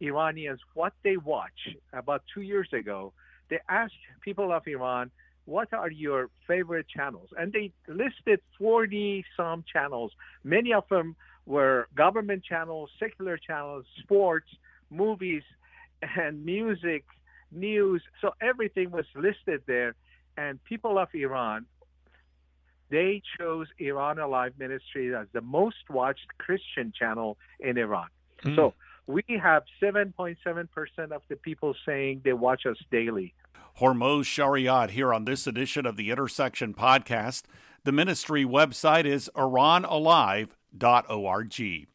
Iranians 0.00 0.60
what 0.74 0.92
they 1.02 1.16
watch 1.16 1.76
about 1.92 2.22
two 2.34 2.42
years 2.42 2.68
ago? 2.72 3.12
They 3.48 3.58
asked 3.68 3.94
people 4.20 4.52
of 4.52 4.66
Iran, 4.66 5.10
"What 5.44 5.72
are 5.72 5.90
your 5.90 6.30
favorite 6.46 6.88
channels?" 6.88 7.30
And 7.38 7.52
they 7.52 7.72
listed 7.86 8.40
40 8.58 9.24
some 9.36 9.64
channels. 9.72 10.12
Many 10.44 10.72
of 10.74 10.84
them 10.90 11.16
were 11.46 11.88
government 11.94 12.44
channels, 12.44 12.90
secular 13.00 13.38
channels, 13.38 13.86
sports, 14.02 14.50
movies, 14.90 15.42
and 16.16 16.44
music 16.44 17.04
news. 17.50 18.02
So 18.20 18.34
everything 18.40 18.90
was 18.90 19.06
listed 19.14 19.62
there. 19.66 19.94
And 20.36 20.62
people 20.64 20.98
of 20.98 21.08
Iran, 21.14 21.66
they 22.90 23.22
chose 23.38 23.66
Iran 23.78 24.18
Alive 24.18 24.52
Ministry 24.58 25.14
as 25.14 25.26
the 25.32 25.40
most 25.40 25.88
watched 25.90 26.26
Christian 26.38 26.92
channel 26.96 27.36
in 27.60 27.76
Iran. 27.76 28.08
Mm. 28.44 28.56
So 28.56 28.74
we 29.06 29.22
have 29.42 29.64
7.7% 29.82 31.12
of 31.12 31.22
the 31.28 31.36
people 31.36 31.74
saying 31.84 32.22
they 32.24 32.32
watch 32.32 32.66
us 32.66 32.76
daily. 32.90 33.34
Hormoz 33.80 34.24
Shariat 34.24 34.90
here 34.90 35.14
on 35.14 35.24
this 35.24 35.46
edition 35.46 35.86
of 35.86 35.96
the 35.96 36.10
Intersection 36.10 36.74
Podcast. 36.74 37.44
The 37.84 37.92
ministry 37.92 38.44
website 38.44 39.04
is 39.04 39.30
iranalive.org. 39.34 41.88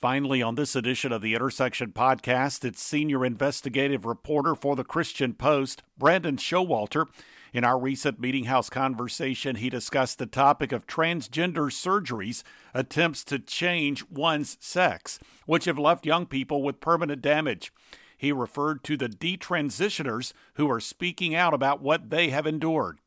Finally, 0.00 0.40
on 0.40 0.54
this 0.54 0.76
edition 0.76 1.10
of 1.10 1.22
the 1.22 1.34
Intersection 1.34 1.90
Podcast, 1.90 2.64
it's 2.64 2.80
senior 2.80 3.24
investigative 3.26 4.06
reporter 4.06 4.54
for 4.54 4.76
the 4.76 4.84
Christian 4.84 5.34
Post, 5.34 5.82
Brandon 5.98 6.36
Showalter. 6.36 7.06
In 7.52 7.64
our 7.64 7.76
recent 7.76 8.20
Meeting 8.20 8.44
House 8.44 8.70
conversation, 8.70 9.56
he 9.56 9.68
discussed 9.68 10.18
the 10.18 10.26
topic 10.26 10.70
of 10.70 10.86
transgender 10.86 11.68
surgeries, 11.72 12.44
attempts 12.72 13.24
to 13.24 13.40
change 13.40 14.08
one's 14.08 14.56
sex, 14.60 15.18
which 15.46 15.64
have 15.64 15.80
left 15.80 16.06
young 16.06 16.26
people 16.26 16.62
with 16.62 16.80
permanent 16.80 17.20
damage. 17.20 17.72
He 18.16 18.30
referred 18.30 18.84
to 18.84 18.96
the 18.96 19.08
detransitioners 19.08 20.32
who 20.54 20.70
are 20.70 20.78
speaking 20.78 21.34
out 21.34 21.54
about 21.54 21.82
what 21.82 22.10
they 22.10 22.28
have 22.28 22.46
endured. 22.46 22.98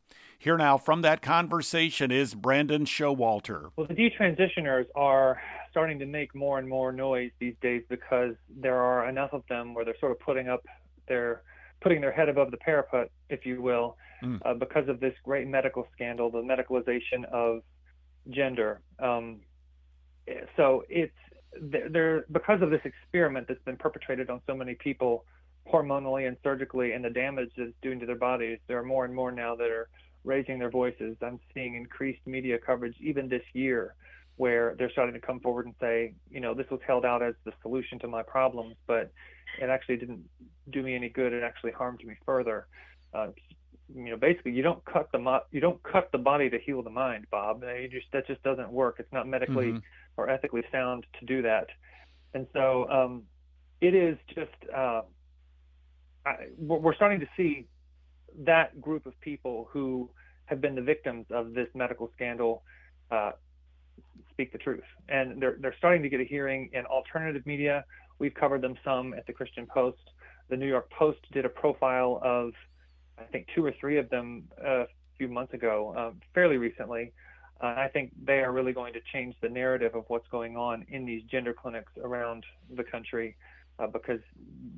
Here 0.41 0.58
now 0.58 0.80
from 0.80 1.04
that 1.04 1.21
conversation 1.21 2.10
is 2.10 2.34
Brandon 2.34 2.84
Showalter. 2.84 3.69
Well, 3.75 3.86
the 3.86 3.93
detransitioners 3.93 4.88
are 4.95 5.39
starting 5.69 5.99
to 5.99 6.08
make 6.08 6.34
more 6.34 6.58
and 6.58 6.67
more 6.67 6.91
noise 6.91 7.30
these 7.38 7.54
days 7.62 7.84
because 7.89 8.34
there 8.49 8.77
are 8.77 9.08
enough 9.08 9.34
of 9.34 9.43
them 9.49 9.75
where 9.75 9.86
they're 9.86 9.99
sort 9.99 10.13
of 10.13 10.19
putting 10.19 10.49
up 10.49 10.65
their 11.08 11.43
putting 11.82 12.01
their 12.01 12.12
head 12.12 12.27
above 12.27 12.49
the 12.49 12.58
parapet, 12.58 13.12
if 13.30 13.45
you 13.45 13.62
will, 13.62 13.97
mm. 14.23 14.39
uh, 14.43 14.56
because 14.56 14.89
of 14.89 14.99
this 14.99 15.13
great 15.23 15.47
medical 15.47 15.88
scandal, 15.93 16.32
the 16.32 16.39
medicalization 16.39 17.23
of 17.32 17.62
gender. 18.32 18.82
Um, 18.97 19.41
so 20.58 20.86
it's 20.89 21.13
there 21.62 22.25
because 22.32 22.63
of 22.63 22.71
this 22.71 22.82
experiment 22.84 23.47
that's 23.47 23.63
been 23.63 23.77
perpetrated 23.77 24.32
on 24.32 24.41
so 24.47 24.56
many 24.56 24.73
people 24.73 25.23
hormonally 25.71 26.27
and 26.27 26.36
surgically 26.41 26.93
and 26.93 27.06
the 27.06 27.12
damage 27.12 27.51
that's 27.56 27.69
doing 27.84 27.99
to 27.99 28.06
their 28.08 28.15
bodies 28.15 28.58
there 28.67 28.80
are 28.80 28.84
more 28.84 29.06
and 29.06 29.13
more 29.13 29.32
now 29.32 29.56
that 29.56 29.69
are 29.69 29.88
raising 30.23 30.60
their 30.60 30.69
voices 30.69 31.15
i'm 31.21 31.39
seeing 31.53 31.75
increased 31.75 32.21
media 32.25 32.57
coverage 32.57 32.95
even 32.99 33.27
this 33.27 33.43
year 33.53 33.95
where 34.41 34.75
they're 34.79 34.89
starting 34.89 35.13
to 35.13 35.19
come 35.21 35.39
forward 35.39 35.67
and 35.67 35.75
say, 35.79 36.15
you 36.31 36.39
know, 36.39 36.55
this 36.55 36.65
was 36.71 36.79
held 36.88 37.05
out 37.05 37.21
as 37.21 37.36
the 37.45 37.53
solution 37.62 37.99
to 37.99 38.07
my 38.07 38.23
problems, 38.23 38.75
but 38.88 39.12
it 39.62 39.69
actually 39.69 39.97
didn't 39.97 40.23
do 40.71 40.81
me 40.81 40.95
any 40.95 41.10
good. 41.10 41.31
It 41.31 41.43
actually 41.43 41.73
harmed 41.73 42.03
me 42.03 42.15
further. 42.25 42.65
Uh, 43.13 43.27
you 43.93 44.10
know, 44.10 44.17
basically, 44.17 44.53
you 44.53 44.63
don't 44.63 44.84
cut 44.86 45.12
the 45.12 45.19
mo- 45.19 45.43
you 45.51 45.60
don't 45.60 45.81
cut 45.84 46.12
the 46.12 46.17
body 46.17 46.49
to 46.49 46.57
heal 46.57 46.81
the 46.81 46.89
mind, 46.89 47.27
Bob. 47.29 47.62
You 47.63 47.88
just 47.88 48.07
that 48.13 48.25
just 48.25 48.41
doesn't 48.41 48.71
work. 48.71 48.95
It's 48.97 49.13
not 49.13 49.27
medically 49.27 49.67
mm-hmm. 49.67 49.77
or 50.17 50.27
ethically 50.27 50.63
sound 50.71 51.05
to 51.19 51.25
do 51.27 51.43
that. 51.43 51.67
And 52.34 52.47
so 52.51 52.89
um, 52.89 53.23
it 53.79 53.93
is 53.93 54.17
just, 54.34 54.73
uh, 54.75 55.01
I, 56.25 56.36
we're 56.57 56.95
starting 56.95 57.19
to 57.19 57.27
see 57.38 57.67
that 58.39 58.79
group 58.81 59.05
of 59.05 59.19
people 59.21 59.67
who 59.71 60.09
have 60.45 60.61
been 60.61 60.75
the 60.75 60.81
victims 60.81 61.25
of 61.29 61.53
this 61.53 61.67
medical 61.73 62.11
scandal 62.15 62.63
uh, 63.09 63.31
speak 64.31 64.51
the 64.51 64.57
truth. 64.57 64.83
And 65.09 65.41
they're, 65.41 65.57
they're 65.59 65.75
starting 65.77 66.01
to 66.03 66.09
get 66.09 66.19
a 66.19 66.25
hearing 66.25 66.69
in 66.73 66.85
alternative 66.85 67.45
media. 67.45 67.85
We've 68.19 68.33
covered 68.33 68.61
them 68.61 68.75
some 68.83 69.13
at 69.13 69.25
the 69.27 69.33
Christian 69.33 69.65
Post. 69.65 70.11
The 70.49 70.57
New 70.57 70.67
York 70.67 70.89
Post 70.91 71.19
did 71.31 71.45
a 71.45 71.49
profile 71.49 72.19
of, 72.23 72.51
I 73.17 73.23
think, 73.23 73.47
two 73.55 73.65
or 73.65 73.73
three 73.79 73.97
of 73.97 74.09
them 74.09 74.43
a 74.63 74.85
few 75.17 75.27
months 75.27 75.53
ago, 75.53 75.93
um, 75.97 76.21
fairly 76.33 76.57
recently. 76.57 77.13
Uh, 77.61 77.75
I 77.77 77.89
think 77.93 78.11
they 78.23 78.39
are 78.39 78.51
really 78.51 78.73
going 78.73 78.93
to 78.93 78.99
change 79.13 79.35
the 79.41 79.49
narrative 79.49 79.93
of 79.95 80.05
what's 80.07 80.27
going 80.29 80.57
on 80.57 80.85
in 80.89 81.05
these 81.05 81.21
gender 81.29 81.53
clinics 81.53 81.91
around 82.03 82.43
the 82.75 82.83
country 82.83 83.35
uh, 83.79 83.87
because 83.87 84.19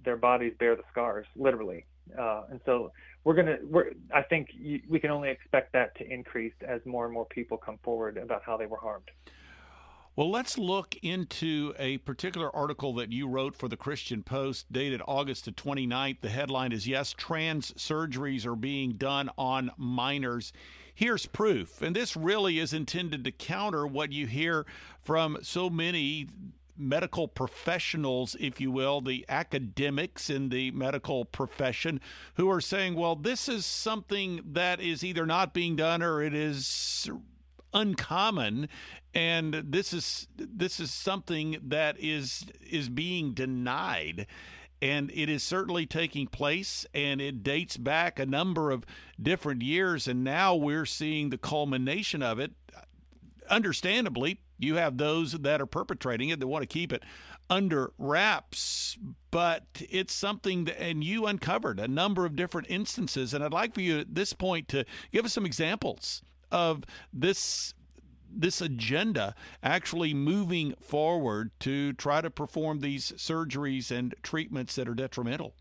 their 0.03 0.17
bodies 0.17 0.53
bear 0.59 0.75
the 0.75 0.83
scars, 0.91 1.25
literally. 1.35 1.85
Uh, 2.17 2.43
and 2.49 2.59
so 2.65 2.91
we're 3.23 3.33
going 3.33 3.47
to, 3.47 3.57
we're, 3.63 3.91
I 4.13 4.21
think 4.21 4.49
you, 4.53 4.81
we 4.89 4.99
can 4.99 5.11
only 5.11 5.29
expect 5.29 5.73
that 5.73 5.95
to 5.97 6.09
increase 6.09 6.53
as 6.67 6.81
more 6.85 7.05
and 7.05 7.13
more 7.13 7.25
people 7.25 7.57
come 7.57 7.79
forward 7.83 8.17
about 8.17 8.43
how 8.45 8.57
they 8.57 8.65
were 8.65 8.77
harmed. 8.77 9.09
Well, 10.15 10.29
let's 10.29 10.59
look 10.59 10.95
into 11.01 11.73
a 11.79 11.97
particular 11.99 12.55
article 12.55 12.93
that 12.95 13.11
you 13.11 13.27
wrote 13.27 13.55
for 13.55 13.67
the 13.67 13.77
Christian 13.77 14.21
Post 14.21 14.71
dated 14.71 15.01
August 15.07 15.45
the 15.45 15.51
29th. 15.51 16.21
The 16.21 16.29
headline 16.29 16.71
is 16.71 16.87
Yes, 16.87 17.15
Trans 17.17 17.71
Surgeries 17.71 18.45
Are 18.45 18.55
Being 18.55 18.91
Done 18.91 19.31
on 19.39 19.71
Minors. 19.75 20.53
Here's 20.93 21.25
proof. 21.25 21.81
And 21.81 21.95
this 21.95 22.15
really 22.15 22.59
is 22.59 22.73
intended 22.73 23.23
to 23.23 23.31
counter 23.31 23.87
what 23.87 24.11
you 24.11 24.27
hear 24.27 24.67
from 25.01 25.39
so 25.41 25.67
many 25.67 26.27
medical 26.77 27.27
professionals, 27.27 28.35
if 28.39 28.59
you 28.59 28.71
will, 28.71 29.01
the 29.01 29.25
academics 29.29 30.29
in 30.29 30.49
the 30.49 30.71
medical 30.71 31.25
profession, 31.25 32.01
who 32.35 32.49
are 32.49 32.61
saying, 32.61 32.95
well, 32.95 33.15
this 33.15 33.47
is 33.47 33.65
something 33.65 34.41
that 34.45 34.79
is 34.79 35.03
either 35.03 35.25
not 35.25 35.53
being 35.53 35.75
done 35.75 36.01
or 36.01 36.21
it 36.21 36.33
is 36.33 37.09
uncommon. 37.73 38.69
And 39.13 39.53
this 39.53 39.93
is 39.93 40.27
this 40.37 40.79
is 40.79 40.91
something 40.91 41.57
that 41.63 41.97
is 41.99 42.45
is 42.67 42.89
being 42.89 43.33
denied. 43.33 44.27
And 44.81 45.11
it 45.13 45.29
is 45.29 45.43
certainly 45.43 45.85
taking 45.85 46.27
place 46.27 46.85
and 46.93 47.21
it 47.21 47.41
dates 47.41 47.77
back 47.77 48.19
a 48.19 48.25
number 48.25 48.69
of 48.69 48.85
different 49.21 49.61
years. 49.61 50.07
And 50.07 50.23
now 50.23 50.55
we're 50.55 50.85
seeing 50.85 51.29
the 51.29 51.37
culmination 51.37 52.21
of 52.21 52.39
it 52.39 52.51
understandably 53.49 54.39
you 54.63 54.75
have 54.75 54.97
those 54.97 55.33
that 55.33 55.61
are 55.61 55.65
perpetrating 55.65 56.29
it 56.29 56.39
that 56.39 56.47
want 56.47 56.63
to 56.63 56.67
keep 56.67 56.91
it 56.91 57.03
under 57.49 57.91
wraps, 57.97 58.97
but 59.31 59.65
it's 59.89 60.13
something 60.13 60.65
that, 60.65 60.81
and 60.81 61.03
you 61.03 61.25
uncovered 61.25 61.79
a 61.79 61.87
number 61.87 62.25
of 62.25 62.35
different 62.35 62.67
instances. 62.69 63.33
And 63.33 63.43
I'd 63.43 63.53
like 63.53 63.73
for 63.73 63.81
you 63.81 63.99
at 63.99 64.15
this 64.15 64.33
point 64.33 64.67
to 64.69 64.85
give 65.11 65.25
us 65.25 65.33
some 65.33 65.45
examples 65.45 66.21
of 66.51 66.83
this 67.11 67.73
this 68.35 68.61
agenda 68.61 69.35
actually 69.61 70.11
moving 70.11 70.73
forward 70.81 71.51
to 71.59 71.93
try 71.93 72.19
to 72.19 72.31
perform 72.31 72.79
these 72.79 73.11
surgeries 73.11 73.91
and 73.91 74.15
treatments 74.23 74.73
that 74.73 74.89
are 74.89 74.95
detrimental. 74.95 75.53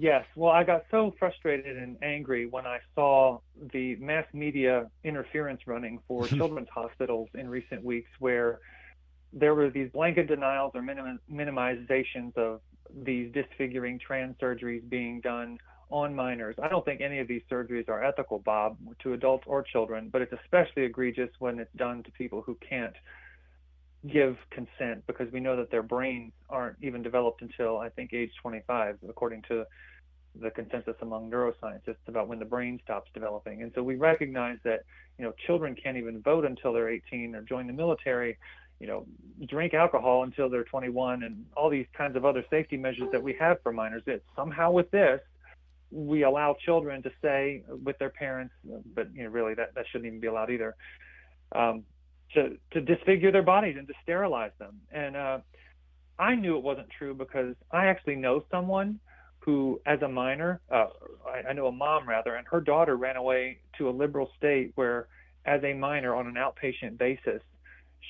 Yes. 0.00 0.24
Well, 0.36 0.52
I 0.52 0.62
got 0.62 0.84
so 0.92 1.12
frustrated 1.18 1.76
and 1.76 1.96
angry 2.04 2.46
when 2.46 2.66
I 2.66 2.78
saw 2.94 3.40
the 3.72 3.96
mass 3.96 4.26
media 4.32 4.88
interference 5.02 5.62
running 5.66 5.98
for 6.06 6.28
children's 6.28 6.68
hospitals 6.72 7.28
in 7.34 7.48
recent 7.48 7.82
weeks, 7.82 8.10
where 8.20 8.60
there 9.32 9.56
were 9.56 9.70
these 9.70 9.90
blanket 9.90 10.28
denials 10.28 10.70
or 10.76 10.82
minim- 10.82 11.18
minimizations 11.28 12.36
of 12.36 12.60
these 13.02 13.32
disfiguring 13.32 13.98
trans 13.98 14.36
surgeries 14.38 14.88
being 14.88 15.20
done 15.20 15.58
on 15.90 16.14
minors. 16.14 16.54
I 16.62 16.68
don't 16.68 16.84
think 16.84 17.00
any 17.00 17.18
of 17.18 17.26
these 17.26 17.42
surgeries 17.50 17.88
are 17.88 18.04
ethical, 18.04 18.38
Bob, 18.38 18.76
to 19.02 19.14
adults 19.14 19.44
or 19.48 19.64
children, 19.64 20.10
but 20.12 20.22
it's 20.22 20.32
especially 20.44 20.84
egregious 20.84 21.30
when 21.40 21.58
it's 21.58 21.74
done 21.74 22.04
to 22.04 22.12
people 22.12 22.40
who 22.40 22.56
can't 22.68 22.94
give 24.06 24.36
consent 24.50 25.04
because 25.06 25.30
we 25.32 25.40
know 25.40 25.56
that 25.56 25.70
their 25.70 25.82
brains 25.82 26.32
aren't 26.48 26.76
even 26.82 27.02
developed 27.02 27.42
until 27.42 27.78
I 27.78 27.88
think 27.88 28.12
age 28.12 28.30
25, 28.40 28.98
according 29.08 29.42
to 29.48 29.64
the 30.40 30.50
consensus 30.50 30.94
among 31.02 31.30
neuroscientists 31.30 32.06
about 32.06 32.28
when 32.28 32.38
the 32.38 32.44
brain 32.44 32.78
stops 32.84 33.10
developing. 33.12 33.62
And 33.62 33.72
so 33.74 33.82
we 33.82 33.96
recognize 33.96 34.58
that 34.64 34.84
you 35.18 35.24
know 35.24 35.32
children 35.46 35.74
can't 35.74 35.96
even 35.96 36.22
vote 36.22 36.44
until 36.44 36.72
they're 36.72 36.88
18 36.88 37.34
or 37.34 37.42
join 37.42 37.66
the 37.66 37.72
military, 37.72 38.38
you 38.78 38.86
know, 38.86 39.06
drink 39.46 39.74
alcohol 39.74 40.22
until 40.22 40.48
they're 40.48 40.64
21, 40.64 41.24
and 41.24 41.44
all 41.56 41.68
these 41.68 41.86
kinds 41.96 42.16
of 42.16 42.24
other 42.24 42.44
safety 42.50 42.76
measures 42.76 43.08
that 43.10 43.22
we 43.22 43.34
have 43.34 43.60
for 43.62 43.72
minors. 43.72 44.02
That 44.06 44.22
somehow 44.36 44.70
with 44.70 44.90
this 44.90 45.20
we 45.90 46.22
allow 46.22 46.54
children 46.64 47.02
to 47.02 47.10
stay 47.18 47.64
with 47.68 47.98
their 47.98 48.10
parents, 48.10 48.54
but 48.94 49.08
you 49.14 49.24
know 49.24 49.30
really 49.30 49.54
that 49.54 49.74
that 49.74 49.86
shouldn't 49.90 50.06
even 50.06 50.20
be 50.20 50.28
allowed 50.28 50.50
either. 50.50 50.76
Um, 51.52 51.84
to 52.34 52.56
to 52.72 52.80
disfigure 52.80 53.32
their 53.32 53.42
bodies 53.42 53.76
and 53.78 53.86
to 53.88 53.94
sterilize 54.02 54.52
them. 54.58 54.80
And 54.92 55.16
uh, 55.16 55.38
I 56.18 56.34
knew 56.34 56.56
it 56.56 56.62
wasn't 56.62 56.88
true 56.90 57.14
because 57.14 57.54
I 57.70 57.86
actually 57.86 58.16
know 58.16 58.44
someone 58.50 59.00
who, 59.40 59.80
as 59.86 60.02
a 60.02 60.08
minor, 60.08 60.60
uh, 60.70 60.86
I, 61.26 61.50
I 61.50 61.52
know 61.52 61.68
a 61.68 61.72
mom 61.72 62.08
rather, 62.08 62.34
and 62.34 62.46
her 62.48 62.60
daughter 62.60 62.96
ran 62.96 63.16
away 63.16 63.58
to 63.78 63.88
a 63.88 63.92
liberal 63.92 64.30
state 64.36 64.72
where, 64.74 65.06
as 65.46 65.62
a 65.64 65.72
minor, 65.72 66.14
on 66.14 66.26
an 66.26 66.34
outpatient 66.34 66.98
basis, 66.98 67.40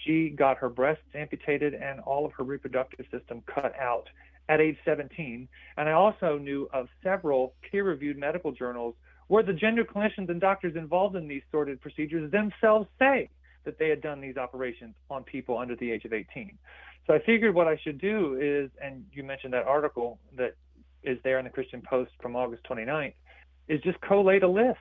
she 0.04 0.30
got 0.30 0.56
her 0.58 0.68
breasts 0.68 1.04
amputated 1.14 1.74
and 1.74 2.00
all 2.00 2.24
of 2.26 2.32
her 2.32 2.44
reproductive 2.44 3.06
system 3.10 3.42
cut 3.46 3.72
out 3.78 4.04
at 4.48 4.60
age 4.60 4.76
17. 4.84 5.48
And 5.76 5.88
I 5.88 5.92
also 5.92 6.38
knew 6.38 6.68
of 6.72 6.88
several 7.02 7.54
peer 7.70 7.84
reviewed 7.84 8.18
medical 8.18 8.52
journals 8.52 8.94
where 9.28 9.42
the 9.42 9.52
gender 9.52 9.84
clinicians 9.84 10.30
and 10.30 10.40
doctors 10.40 10.74
involved 10.74 11.14
in 11.14 11.28
these 11.28 11.42
sorted 11.52 11.80
procedures 11.80 12.30
themselves 12.32 12.88
say 12.98 13.28
that 13.68 13.78
they 13.78 13.90
had 13.90 14.00
done 14.00 14.22
these 14.22 14.38
operations 14.38 14.94
on 15.10 15.22
people 15.24 15.58
under 15.58 15.76
the 15.76 15.90
age 15.90 16.06
of 16.06 16.14
18. 16.14 16.56
So 17.06 17.12
I 17.12 17.18
figured 17.26 17.54
what 17.54 17.68
I 17.68 17.76
should 17.84 18.00
do 18.00 18.38
is, 18.40 18.70
and 18.82 19.04
you 19.12 19.22
mentioned 19.22 19.52
that 19.52 19.66
article 19.66 20.18
that 20.36 20.54
is 21.02 21.18
there 21.22 21.38
in 21.38 21.44
the 21.44 21.50
Christian 21.50 21.82
Post 21.82 22.12
from 22.22 22.34
August 22.34 22.62
29th, 22.64 23.12
is 23.68 23.78
just 23.82 24.00
collate 24.00 24.42
a 24.42 24.48
list 24.48 24.78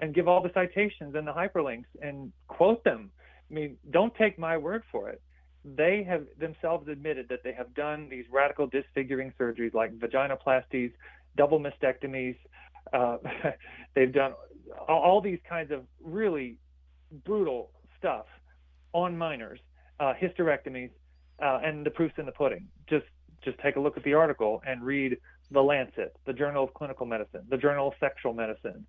and 0.00 0.12
give 0.12 0.26
all 0.26 0.42
the 0.42 0.50
citations 0.54 1.14
and 1.14 1.24
the 1.24 1.32
hyperlinks 1.32 1.86
and 2.02 2.32
quote 2.48 2.82
them. 2.82 3.10
I 3.48 3.54
mean, 3.54 3.76
don't 3.90 4.12
take 4.16 4.40
my 4.40 4.56
word 4.56 4.82
for 4.90 5.08
it. 5.08 5.22
They 5.64 6.04
have 6.08 6.26
themselves 6.36 6.88
admitted 6.88 7.28
that 7.28 7.44
they 7.44 7.52
have 7.52 7.72
done 7.74 8.08
these 8.08 8.24
radical 8.28 8.66
disfiguring 8.66 9.32
surgeries 9.40 9.72
like 9.72 9.96
vaginoplasties, 9.96 10.92
double 11.36 11.60
mastectomies. 11.60 12.36
Uh, 12.92 13.18
they've 13.94 14.12
done 14.12 14.32
all 14.88 15.20
these 15.20 15.38
kinds 15.48 15.70
of 15.70 15.84
really 16.02 16.58
brutal 17.24 17.70
stuff 18.06 18.26
on 18.92 19.18
minors, 19.18 19.58
uh, 19.98 20.12
hysterectomies, 20.20 20.90
uh, 21.42 21.58
and 21.64 21.84
the 21.84 21.90
proof's 21.90 22.14
in 22.18 22.26
the 22.26 22.32
pudding. 22.32 22.68
Just 22.88 23.06
just 23.44 23.58
take 23.58 23.76
a 23.76 23.80
look 23.80 23.96
at 23.96 24.04
the 24.04 24.14
article 24.14 24.62
and 24.66 24.82
read 24.82 25.16
the 25.50 25.60
Lancet, 25.60 26.16
the 26.24 26.32
Journal 26.32 26.64
of 26.64 26.74
Clinical 26.74 27.06
Medicine, 27.06 27.42
the 27.48 27.56
Journal 27.56 27.88
of 27.88 27.94
Sexual 28.00 28.32
Medicine, 28.32 28.86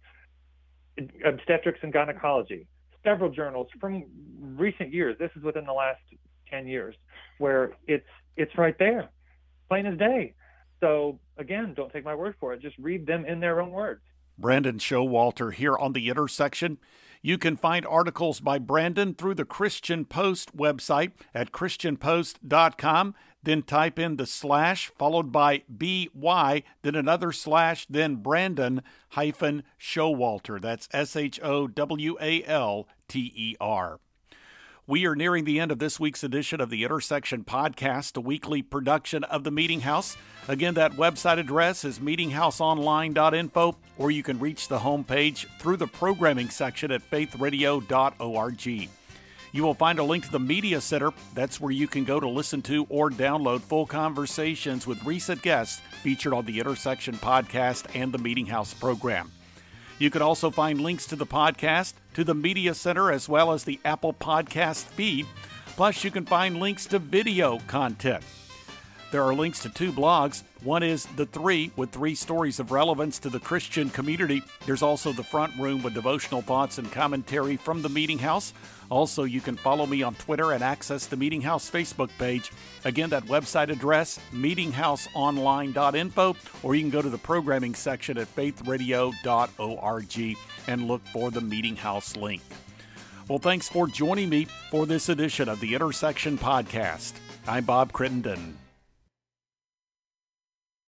Obstetrics 1.26 1.80
and 1.84 1.94
Gynecology, 1.94 2.68
several 3.04 3.30
journals 3.30 3.68
from 3.80 4.04
recent 4.40 4.94
years. 4.94 5.16
This 5.20 5.32
is 5.36 5.44
within 5.44 5.66
the 5.66 5.74
last 5.74 6.02
10 6.50 6.68
years 6.68 6.96
where 7.40 7.72
it's 7.88 8.08
it's 8.36 8.56
right 8.58 8.78
there, 8.78 9.10
plain 9.68 9.88
as 9.88 9.98
day. 9.98 10.36
So 10.80 11.20
again, 11.38 11.74
don't 11.76 11.92
take 11.92 12.06
my 12.06 12.16
word 12.16 12.36
for 12.40 12.54
it. 12.54 12.62
Just 12.62 12.78
read 12.78 13.08
them 13.08 13.26
in 13.26 13.40
their 13.40 13.62
own 13.62 13.72
words. 13.72 14.02
Brandon 14.38 14.78
Showalter 14.78 15.52
here 15.52 15.76
on 15.76 15.94
the 15.94 16.10
intersection. 16.10 16.78
You 17.22 17.38
can 17.38 17.56
find 17.56 17.86
articles 17.86 18.40
by 18.40 18.60
Brandon 18.60 19.14
through 19.14 19.36
the 19.36 19.46
Christian 19.46 20.06
Post 20.06 20.56
website 20.56 21.12
at 21.34 21.52
christianpost.com. 21.52 23.16
Then 23.44 23.62
type 23.62 23.98
in 23.98 24.18
the 24.18 24.26
slash 24.26 24.92
followed 24.98 25.32
by 25.32 25.64
BY, 25.70 26.64
then 26.82 26.96
another 26.96 27.32
slash, 27.32 27.86
then 27.90 28.18
Brandon 28.18 28.82
hyphen 29.12 29.64
Showalter. 29.80 30.60
That's 30.60 30.90
S 30.92 31.16
H 31.16 31.40
O 31.42 31.68
W 31.68 32.18
A 32.20 32.44
L 32.44 32.88
T 33.08 33.32
E 33.36 33.56
R. 33.62 34.00
We 34.90 35.06
are 35.06 35.18
nearing 35.18 35.44
the 35.44 35.60
end 35.60 35.74
of 35.74 35.80
this 35.80 36.00
week's 36.00 36.24
edition 36.24 36.62
of 36.62 36.70
the 36.70 36.86
Intersection 36.86 37.44
Podcast, 37.44 38.16
a 38.16 38.22
weekly 38.22 38.62
production 38.62 39.26
of 39.26 39.44
the 39.44 39.52
Meeting 39.52 39.82
House. 39.82 40.16
Again, 40.48 40.76
that 40.76 40.94
website 40.94 41.40
address 41.40 41.84
is 41.84 42.00
meetinghouseonline.info, 42.00 43.76
or 43.98 44.12
you 44.12 44.24
can 44.24 44.40
reach 44.40 44.70
the 44.70 44.80
homepage 44.80 45.46
through 45.60 45.76
the 45.76 45.88
programming 45.88 46.50
section 46.50 46.90
at 46.94 47.02
faithradio.org. 47.12 48.90
You 49.52 49.64
will 49.64 49.74
find 49.74 50.00
a 50.00 50.06
link 50.06 50.24
to 50.24 50.32
the 50.32 50.40
Media 50.40 50.80
Center. 50.80 51.12
That's 51.34 51.60
where 51.60 51.74
you 51.74 51.90
can 51.90 52.06
go 52.06 52.22
to 52.22 52.30
listen 52.30 52.62
to 52.62 52.86
or 52.88 53.10
download 53.10 53.60
full 53.60 53.88
conversations 53.88 54.88
with 54.88 55.04
recent 55.04 55.42
guests 55.42 55.82
featured 56.02 56.32
on 56.32 56.46
the 56.46 56.62
Intersection 56.62 57.16
Podcast 57.16 57.94
and 57.94 58.14
the 58.14 58.20
Meeting 58.20 58.46
House 58.46 58.74
program. 58.74 59.34
You 60.00 60.10
can 60.10 60.22
also 60.22 60.52
find 60.52 60.82
links 60.82 61.06
to 61.08 61.16
the 61.16 61.26
podcast, 61.26 61.94
to 62.14 62.24
the 62.24 62.36
Media 62.36 62.74
Center, 62.74 63.12
as 63.12 63.28
well 63.28 63.52
as 63.52 63.64
the 63.64 63.80
Apple 63.84 64.14
Podcast 64.14 64.86
feed 64.86 65.26
Plus, 65.78 66.04
you 66.04 66.10
can 66.10 66.26
find 66.26 66.60
links 66.60 66.88
to 66.88 66.98
video 66.98 67.60
content. 67.68 68.24
There 69.12 69.22
are 69.24 69.36
links 69.36 69.60
to 69.60 69.70
two 69.70 69.92
blogs. 69.92 70.42
One 70.64 70.82
is 70.82 71.06
The 71.16 71.28
Three, 71.28 71.72
with 71.76 71.92
three 71.92 72.16
stories 72.16 72.60
of 72.60 72.72
relevance 72.72 73.20
to 73.20 73.30
the 73.30 73.40
Christian 73.40 73.92
community. 73.92 74.42
There's 74.66 74.82
also 74.82 75.14
The 75.14 75.24
Front 75.24 75.56
Room 75.60 75.84
with 75.84 75.94
devotional 75.94 76.42
thoughts 76.42 76.80
and 76.80 76.92
commentary 76.92 77.58
from 77.58 77.84
the 77.84 77.90
Meeting 77.90 78.18
House. 78.18 78.54
Also, 78.90 79.24
you 79.24 79.42
can 79.42 79.58
follow 79.58 79.86
me 79.86 80.02
on 80.02 80.16
Twitter 80.16 80.54
and 80.54 80.64
access 80.64 81.08
the 81.08 81.18
Meeting 81.18 81.42
House 81.42 81.70
Facebook 81.70 82.10
page. 82.18 82.54
Again, 82.86 83.10
that 83.10 83.26
website 83.26 83.68
address, 83.70 84.18
meetinghouseonline.info, 84.34 86.38
or 86.64 86.76
you 86.76 86.82
can 86.82 86.90
go 86.90 87.02
to 87.02 87.10
the 87.10 87.18
programming 87.18 87.76
section 87.76 88.18
at 88.18 88.34
faithradio.org 88.34 90.38
and 90.68 90.88
look 90.88 91.06
for 91.08 91.32
the 91.32 91.42
Meeting 91.42 91.76
House 91.76 92.16
link. 92.16 92.42
Well, 93.28 93.40
thanks 93.40 93.68
for 93.68 93.88
joining 93.88 94.30
me 94.30 94.48
for 94.72 94.86
this 94.86 95.10
edition 95.10 95.50
of 95.50 95.60
the 95.60 95.76
Intersection 95.76 96.38
Podcast. 96.38 97.12
I'm 97.46 97.66
Bob 97.66 97.92
Crittenden. 97.92 98.58